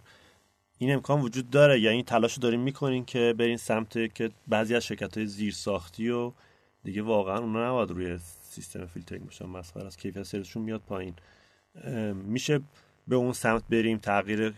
این 0.77 0.93
امکان 0.93 1.21
وجود 1.21 1.49
داره؟ 1.49 1.79
یا 1.79 1.91
این 1.91 2.03
تلاش 2.03 2.33
رو 2.33 2.41
داریم 2.41 2.59
می‌کنین 2.59 3.05
که 3.05 3.35
برین 3.37 3.57
سمت 3.57 4.13
که 4.13 4.31
بعضی 4.47 4.75
از 4.75 4.85
شرکت 4.85 5.17
های 5.17 5.25
زیر 5.27 5.53
ساختی 5.53 6.09
و 6.09 6.31
دیگه 6.83 7.01
واقعا 7.01 7.37
اونا 7.37 7.69
نباید 7.69 7.89
روی 7.89 8.19
سیستم 8.61 8.85
فیلترینگ 8.85 9.25
باشن 9.25 9.45
مسخره 9.45 9.85
از 9.85 9.97
کیفیت 9.97 10.23
سرویسشون 10.23 10.63
میاد 10.63 10.81
پایین. 10.81 11.13
میشه 12.13 12.59
به 13.07 13.15
اون 13.15 13.33
سمت 13.33 13.63
بریم 13.69 13.97
تغییر 13.97 14.53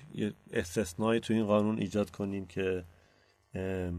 استثنایی 0.54 1.20
تو 1.20 1.34
این 1.34 1.46
قانون 1.46 1.78
ایجاد 1.78 2.10
کنیم 2.12 2.46
که 2.46 2.84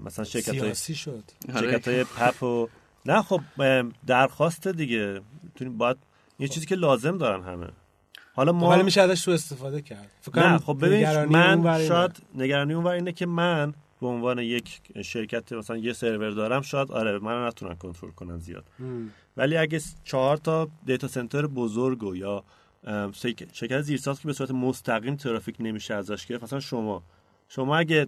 مثلا 0.05 0.25
شرکت 0.25 0.59
های 0.59 0.75
شد. 0.75 1.25
شرکت 1.53 1.89
های 1.89 2.05
پپ 2.05 2.43
و 2.43 2.69
نه 3.07 3.23
خب 3.23 3.41
درخواست 4.07 4.69
دیگه. 4.69 5.21
باید 5.79 5.97
یه 6.39 6.49
چیزی 6.49 6.67
که 6.67 6.75
لازم 6.75 7.19
دارن 7.19 7.43
همه. 7.43 7.69
حالا 8.35 8.53
ما 8.53 8.69
ولی 8.69 8.83
میشه 8.83 9.01
ازش 9.01 9.25
تو 9.25 9.31
استفاده 9.31 9.83
کرد. 9.83 10.11
نه 10.35 10.59
خب 10.59 10.79
ببین 10.83 11.25
من 11.25 11.87
شاید 11.87 12.23
نگرانی 12.35 12.75
اون 12.75 12.87
اینه 12.87 13.13
که 13.13 13.27
من 13.27 13.75
به 14.03 14.09
عنوان 14.09 14.39
یک 14.39 14.81
شرکت 15.05 15.53
مثلا 15.53 15.77
یه 15.77 15.93
سرور 15.93 16.31
دارم 16.31 16.63
شاید 16.63 16.93
آره 16.93 17.19
من 17.19 17.47
نتونن 17.47 17.75
کنترل 17.75 18.11
کنن 18.11 18.39
زیاد. 18.39 18.65
ولی 19.37 19.57
اگه 19.57 19.81
چهار 20.05 20.37
تا 20.37 20.69
دیتا 20.87 21.09
سنتر 21.09 21.47
بزرگ 21.47 22.03
و 22.03 22.17
یا 22.17 22.45
شرکت 23.53 23.81
زیرساخت 23.81 24.23
که 24.23 24.27
به 24.27 24.33
صورت 24.33 24.51
مستقیم 24.51 25.17
ترافیک 25.17 25.57
نمیشه 25.61 25.95
ازش 25.95 26.27
گرفت 26.27 26.43
مثلا 26.43 26.61
شما. 26.61 27.03
شما 27.49 27.77
اگه 27.77 28.07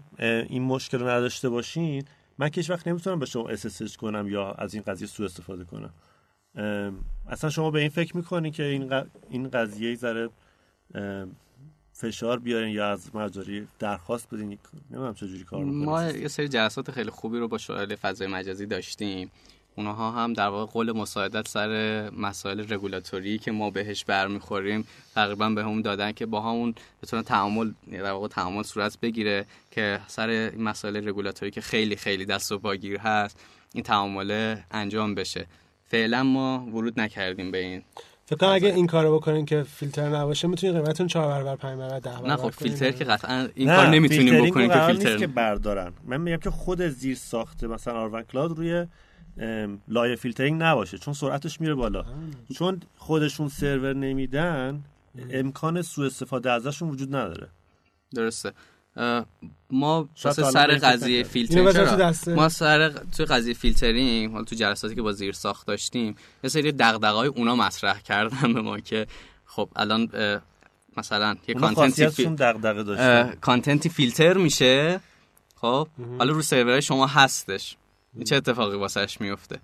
این 0.49 0.63
مشکل 0.63 0.99
رو 0.99 1.09
نداشته 1.09 1.49
باشین 1.49 2.05
من 2.39 2.49
که 2.49 2.63
وقت 2.69 2.89
نمی‌تونم 2.89 3.19
به 3.19 3.27
شما 3.27 3.57
SSH 3.57 3.97
کنم 3.97 4.29
یا 4.29 4.53
از 4.53 4.75
این 4.75 4.83
قضیه 4.83 5.07
سوء 5.07 5.27
استفاده 5.27 5.65
کنم. 5.65 5.93
اصلا 7.29 7.51
شما 7.51 7.71
به 7.71 7.81
این 7.81 7.89
فکر 7.89 8.17
می‌کنین 8.17 8.53
که 8.53 8.63
این 8.63 8.93
این 9.31 9.49
قضیه 9.49 9.95
ذره 9.95 10.29
فشار 11.97 12.39
بیارین 12.39 12.75
یا 12.75 12.91
از 12.91 13.17
مجاری 13.17 13.69
درخواست 13.79 14.35
بدین 14.35 14.59
نمی‌دونم 14.91 15.15
چجوری 15.15 15.45
کار 15.45 15.65
ما 15.65 16.05
یه 16.05 16.29
سری 16.29 16.49
جلسات 16.49 16.91
خیلی 16.91 17.11
خوبی 17.11 17.39
رو 17.39 17.49
با 17.49 17.59
شورای 17.59 17.97
فضای 17.97 18.27
مجازی 18.27 18.67
داشتیم. 18.67 19.31
اونها 19.77 20.11
هم 20.11 20.33
در 20.33 20.49
واقع 20.49 20.73
قول 20.73 20.93
مساعدت 20.93 21.49
سر 21.49 22.11
مسائل 22.11 22.73
رگولاتوری 22.73 23.39
که 23.39 23.53
ما 23.53 23.71
بهش 23.71 24.05
برمیخوریم 24.05 24.87
تقریبا 25.15 25.51
به 25.51 25.65
هم 25.65 25.83
دادن 25.83 26.13
که 26.13 26.27
با 26.27 26.41
همون 26.41 26.75
بتونه 27.03 27.23
تعامل 27.23 27.73
در 27.93 28.13
واقع 28.13 28.29
تعامل 28.29 28.63
صورت 28.63 29.01
بگیره 29.01 29.47
که 29.71 30.01
سر 30.07 30.53
مسائل 30.59 31.09
رگولاتوری 31.09 31.51
که 31.51 31.61
خیلی 31.61 31.97
خیلی 31.97 32.25
دست 32.25 32.53
و 32.53 32.59
باگیر 32.59 32.99
هست 32.99 33.41
این 33.75 33.85
تعامل 33.85 34.57
انجام 34.71 35.15
بشه. 35.15 35.47
فعلا 35.89 36.23
ما 36.23 36.67
ورود 36.67 37.01
نکردیم 37.01 37.51
به 37.51 37.59
این. 37.59 37.83
فکر 38.27 38.37
کنم 38.37 38.51
اگه 38.51 38.69
این 38.69 38.87
کارو 38.87 39.15
بکنین 39.15 39.47
که 39.47 39.63
فیلتر 39.63 40.09
نباشه 40.09 40.49
می‌تونید 40.49 40.77
قیمتتون 40.77 41.07
4 41.07 41.29
برابر 41.29 41.57
5 41.57 41.79
برابر 41.79 41.99
10 41.99 42.11
برابر 42.11 42.29
نه 42.29 42.37
خب 42.37 42.51
فیلتر 42.51 42.91
که 42.91 43.05
قطعا 43.05 43.49
این 43.55 43.69
کار 43.69 43.87
نمی‌تونیم 43.87 44.47
بکنیم 44.47 44.69
که 44.69 44.81
فیلتر 44.87 45.19
که 45.19 45.27
بردارن. 45.27 45.93
من 46.05 46.21
میگم 46.21 46.37
که 46.37 46.51
خود 46.51 46.83
زیر 46.83 47.17
ساخته 47.17 47.67
مثلا 47.67 47.95
آروان 47.95 48.23
کلاد 48.23 48.59
روی 48.59 48.87
لایه 49.89 50.17
فیلترینگ 50.17 50.63
نباشه 50.63 50.99
چون 50.99 51.15
سرعتش 51.15 51.61
میره 51.61 51.75
بالا. 51.75 52.05
چون 52.55 52.81
خودشون 52.97 53.49
سرور 53.49 53.95
نمیدن 53.95 54.85
امکان 55.31 55.83
سوء 55.83 56.07
استفاده 56.07 56.51
ازشون 56.51 56.91
وجود 56.91 57.17
نداره. 57.17 57.49
درسته. 58.15 58.53
ما 59.71 60.09
سر 60.15 60.79
قضیه 60.83 61.23
فیلترینگ 61.23 62.31
ما 62.37 62.49
سر 62.49 62.89
تو 62.89 63.25
قضیه 63.25 63.55
فیلترینگ 63.55 64.33
حالا 64.33 64.45
تو 64.45 64.57
جلساتی 64.57 64.95
که 64.95 65.03
با 65.03 65.13
زیر 65.13 65.33
ساخت 65.33 65.67
داشتیم 65.67 66.15
یه 66.45 66.51
سری 66.51 66.73
دغدغه‌های 66.73 67.29
اونا 67.29 67.57
مطرح 67.57 68.01
کردن 68.01 68.55
به 68.55 68.61
ما 68.61 68.81
که 68.81 69.07
خب 69.45 69.69
الان 69.77 70.09
مثلا 70.97 71.37
یه 71.49 71.55
content 71.55 71.72
ی 71.72 71.75
خاصیتشون 72.07 72.37
فی... 72.37 72.43
دغدغه 72.43 73.37
content 73.41 73.83
ی 73.83 73.89
فیلتر 73.89 74.37
میشه 74.37 75.01
خب؟ 75.57 75.89
حالا 76.19 76.33
رو 76.33 76.43
سرورهای 76.43 76.83
شما 76.83 77.07
هستش. 77.07 77.77
چه 78.25 78.37
اتفاقی 78.37 78.77
واسش 78.77 79.21
میفته؟ 79.21 79.61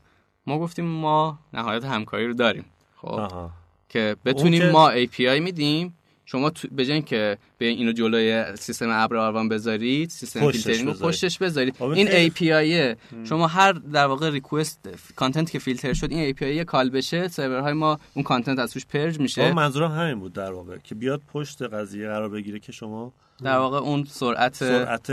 ما 0.46 0.58
گفتیم 0.58 0.84
ما 0.84 1.38
نهایت 1.52 1.84
همکاری 1.84 2.26
رو 2.26 2.34
داریم 2.34 2.64
خب؟ 2.96 3.08
آها. 3.08 3.50
که 3.88 4.16
بتونیم 4.24 4.60
که- 4.60 4.70
ما 4.70 4.92
API 5.04 5.40
میدیم 5.40 5.98
شما 6.32 6.50
تو 6.50 6.68
به 6.72 6.84
جای 6.84 6.92
اینکه 6.94 7.38
به 7.58 7.64
اینو 7.66 7.92
جلوی 7.92 8.44
سیستم 8.56 8.88
ابر 8.90 9.16
آروان 9.16 9.48
بذارید 9.48 10.10
سیستم 10.10 10.50
فیلترینگ 10.50 10.86
رو 10.86 10.92
بذارید. 10.92 11.14
پشتش 11.14 11.38
بذارید. 11.38 11.76
این 11.82 11.92
این 11.94 12.30
خیلی- 12.30 12.94
API 12.94 12.96
شما 13.28 13.46
هر 13.46 13.72
در 13.72 14.06
واقع 14.06 14.30
request 14.30 14.88
content 15.16 15.50
که 15.50 15.58
فیلتر 15.58 15.92
شد 15.92 16.10
این 16.10 16.34
API 16.34 16.42
یه 16.42 16.64
call 16.64 16.90
بشه 16.90 17.28
سرورهای 17.28 17.72
ما 17.72 17.98
اون 18.14 18.22
content 18.22 18.58
از 18.58 18.72
توش 18.72 18.86
purge 18.86 19.20
میشه. 19.20 19.52
منظورم 19.52 19.90
همین 19.92 20.20
بود 20.20 20.32
در 20.32 20.52
واقع 20.52 20.76
که 20.78 20.94
بیاد 20.94 21.22
پشت 21.32 21.62
قضیه 21.62 22.06
قرار 22.08 22.28
بگیره 22.28 22.58
که 22.58 22.72
شما 22.72 23.12
در 23.42 23.56
واقع 23.56 23.78
اون 23.78 24.04
سرعت 24.04 24.54
سرعت 24.54 25.10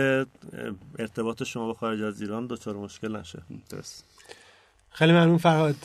ارتباط 0.99 1.43
شما 1.43 1.65
با 1.65 1.73
خارج 1.73 2.01
از 2.01 2.21
ایران 2.21 2.47
دچار 2.47 2.75
مشکل 2.75 3.15
نشه. 3.15 3.41
درست. 3.69 4.05
خیلی 4.97 5.11
ممنون 5.11 5.37
فرهاد. 5.37 5.75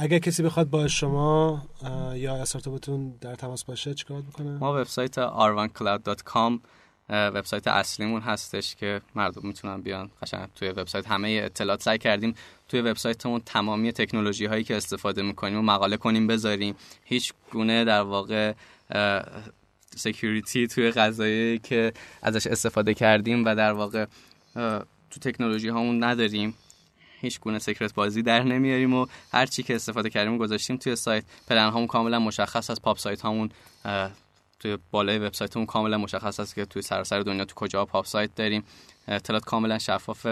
اگر 0.00 0.18
کسی 0.18 0.42
بخواد 0.42 0.70
با 0.70 0.88
شما 0.88 1.62
یا 2.14 2.34
استارتاپتون 2.34 3.14
در 3.20 3.34
تماس 3.34 3.64
باشه 3.64 3.94
چیکار 3.94 4.16
می‌کنه؟ 4.16 4.50
ما 4.50 4.80
وبسایت 4.80 5.14
arvancloud.com 5.26 6.60
اه، 7.08 7.28
وبسایت 7.28 7.68
اصلیمون 7.68 8.20
هستش 8.20 8.74
که 8.74 9.00
مردم 9.14 9.40
می‌تونن 9.46 9.80
بیان 9.80 10.10
قشنگ 10.22 10.48
توی 10.54 10.68
وبسایت. 10.68 11.06
همه 11.06 11.40
اطلاعات 11.44 11.82
سعی 11.82 11.98
کردیم 11.98 12.34
توی 12.68 12.80
وبسایتمون 12.80 13.40
تمامی 13.46 13.92
تکنولوژی 13.92 14.46
هایی 14.46 14.64
که 14.64 14.76
استفاده 14.76 15.22
می‌کنیم 15.22 15.58
و 15.58 15.62
مقاله 15.62 15.96
کنیم 15.96 16.26
بذاریم. 16.26 16.74
هیچ 17.04 17.32
گونه 17.52 17.84
در 17.84 18.02
واقع 18.02 18.52
security 19.96 20.66
توی 20.66 20.90
غذایی 20.90 21.58
که 21.58 21.92
ازش 22.22 22.46
استفاده 22.46 22.94
کردیم 22.94 23.44
و 23.44 23.54
در 23.54 23.72
واقع 23.72 24.06
تو 25.10 25.20
تکنولوژی 25.20 25.68
هامون 25.68 26.04
نداریم. 26.04 26.54
هیچ 27.24 27.40
گونه 27.40 27.58
secret 27.58 27.94
بازی 27.94 28.22
در 28.22 28.42
نمیاریم 28.42 28.94
و 28.94 29.06
هر 29.32 29.46
چی 29.46 29.62
که 29.62 29.74
استفاده 29.74 30.10
کردیم 30.10 30.38
گذاشتیم 30.38 30.76
توی 30.76 30.96
سایت. 30.96 31.24
پلن 31.48 31.70
هامون 31.70 31.86
کاملا 31.86 32.18
مشخص 32.18 32.70
از 32.70 32.82
PoP 32.82 32.98
site 32.98 33.20
هامون 33.20 33.50
توی 34.60 34.78
بالای 34.90 35.18
وبسایتمون 35.18 35.66
کاملا 35.66 35.98
مشخص 35.98 36.40
است 36.40 36.54
که 36.54 36.64
توی 36.64 36.82
سراسر 36.82 37.20
دنیا 37.20 37.44
تو 37.44 37.54
کجا 37.54 37.84
پاپ 37.84 38.06
سایت 38.06 38.34
داریم. 38.34 38.64
اطلاعات 39.08 39.44
کاملا 39.44 39.78
شفاف 39.78 40.26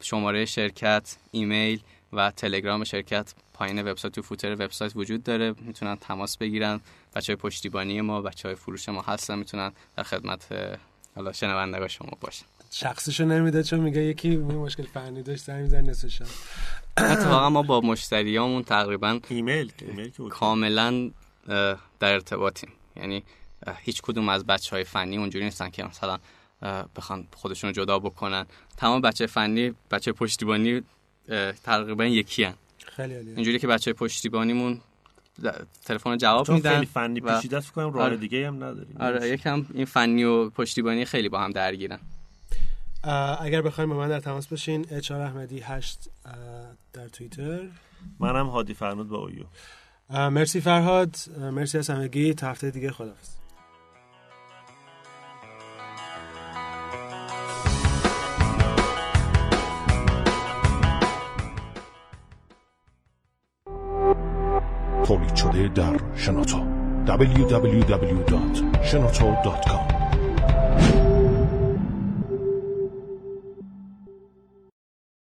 شماره 0.00 0.44
شرکت 0.44 1.16
ایمیل 1.30 1.80
و 2.12 2.30
تلگرام 2.30 2.84
شرکت. 2.84 3.34
پایین 3.54 3.90
وبسایت 3.90 4.14
تو 4.14 4.22
فوتر 4.22 4.52
وبسایت 4.52 4.92
وجود 4.96 5.22
داره. 5.22 5.54
می‌تونن 5.60 5.96
تماس 5.96 6.36
بگیرن. 6.36 6.80
بچه 7.14 7.32
های 7.32 7.36
پشتیبانی 7.36 8.00
ما 8.00 8.22
بچه 8.22 8.48
های 8.48 8.54
فروش 8.54 8.88
ما 8.88 9.02
هستن. 9.02 9.38
می‌تونن 9.38 9.72
در 9.96 10.02
خدمت 10.02 10.46
حالا 11.16 11.32
شنوندگان 11.32 11.88
شما 11.88 12.10
باشن. 12.20 12.46
شخصیشو 12.70 13.24
نمیده 13.24 13.62
چون 13.62 13.80
میگه 13.80 14.00
یکی 14.02 14.36
مشکل 14.36 14.82
فنی 14.82 15.22
داشت 15.22 15.44
زنگ 15.44 15.62
می‌زنه 15.62 15.90
نصف 15.90 16.08
شب 16.08 16.24
اتفاقا 16.98 17.50
ما 17.50 17.62
با 17.62 17.80
مشتریامون 17.80 18.62
تقریبا 18.62 19.20
ایمیل. 19.28 19.72
کاملا 20.30 21.10
در 22.00 22.12
ارتباطیم 22.12 22.70
یعنی 22.96 23.22
هیچ 23.78 24.02
کدوم 24.02 24.28
از 24.28 24.46
بچه 24.46 24.76
های 24.76 24.84
فنی 24.84 25.16
اونجوری 25.16 25.44
نیستن 25.44 25.70
که 25.70 25.84
مثلا 25.84 26.18
بخوان 26.96 27.28
خودشون 27.34 27.68
رو 27.68 27.74
جدا 27.74 27.98
بکنن 27.98 28.46
تمام 28.76 29.00
بچه 29.00 29.26
فنی 29.26 29.74
بچه 29.90 30.12
پشتیبانی 30.12 30.82
تقریبا 31.64 32.04
یکی 32.04 32.44
هن. 32.44 32.54
خیلی 32.86 33.14
عالیه 33.14 33.34
اینجوری 33.34 33.58
که 33.58 33.66
بچه 33.66 33.92
پشتیبانیمون 33.92 34.80
تلفن 35.84 36.10
رو 36.10 36.16
جواب 36.16 36.50
میدن 36.50 36.74
خیلی 36.74 36.86
فنی 36.86 37.20
و- 37.20 37.34
پیچیده 37.36 37.56
است 37.56 37.72
کنم 37.72 37.92
راه 37.92 38.04
آره. 38.04 38.16
دیگه 38.16 38.46
هم 38.46 38.64
نداریم 38.64 38.96
آره 39.00 39.28
یکم 39.28 39.66
این 39.74 39.84
فنی 39.84 40.24
و 40.24 40.50
پشتیبانی 40.50 41.04
خیلی 41.04 41.28
با 41.28 41.40
هم 41.40 41.50
درگیرن 41.50 41.98
اگر 43.40 43.62
بخوایم 43.62 43.90
با 43.90 43.96
من 43.96 44.08
در 44.08 44.20
تماس 44.20 44.46
باشین 44.46 44.86
اچ 44.90 45.10
احمدی 45.10 45.60
8 45.60 46.10
اه، 46.26 46.32
در 46.92 47.08
توییتر. 47.08 47.68
منم 48.20 48.46
هادی 48.46 48.74
فرنود 48.74 49.08
با 49.08 49.16
اویو 49.16 49.44
مرسی 50.30 50.60
فرهاد. 50.60 51.16
مرسی 51.38 51.78
از 51.78 51.90
همگی. 51.90 52.34
تا 52.34 52.50
هفته 52.50 52.70
دیگه 52.70 52.90
خداحافظ. 52.90 53.36
تولید 65.06 65.34
شده 65.34 65.68
در 65.68 66.00
شنوتو. 66.16 66.66
www.shenoto.com 67.06 69.95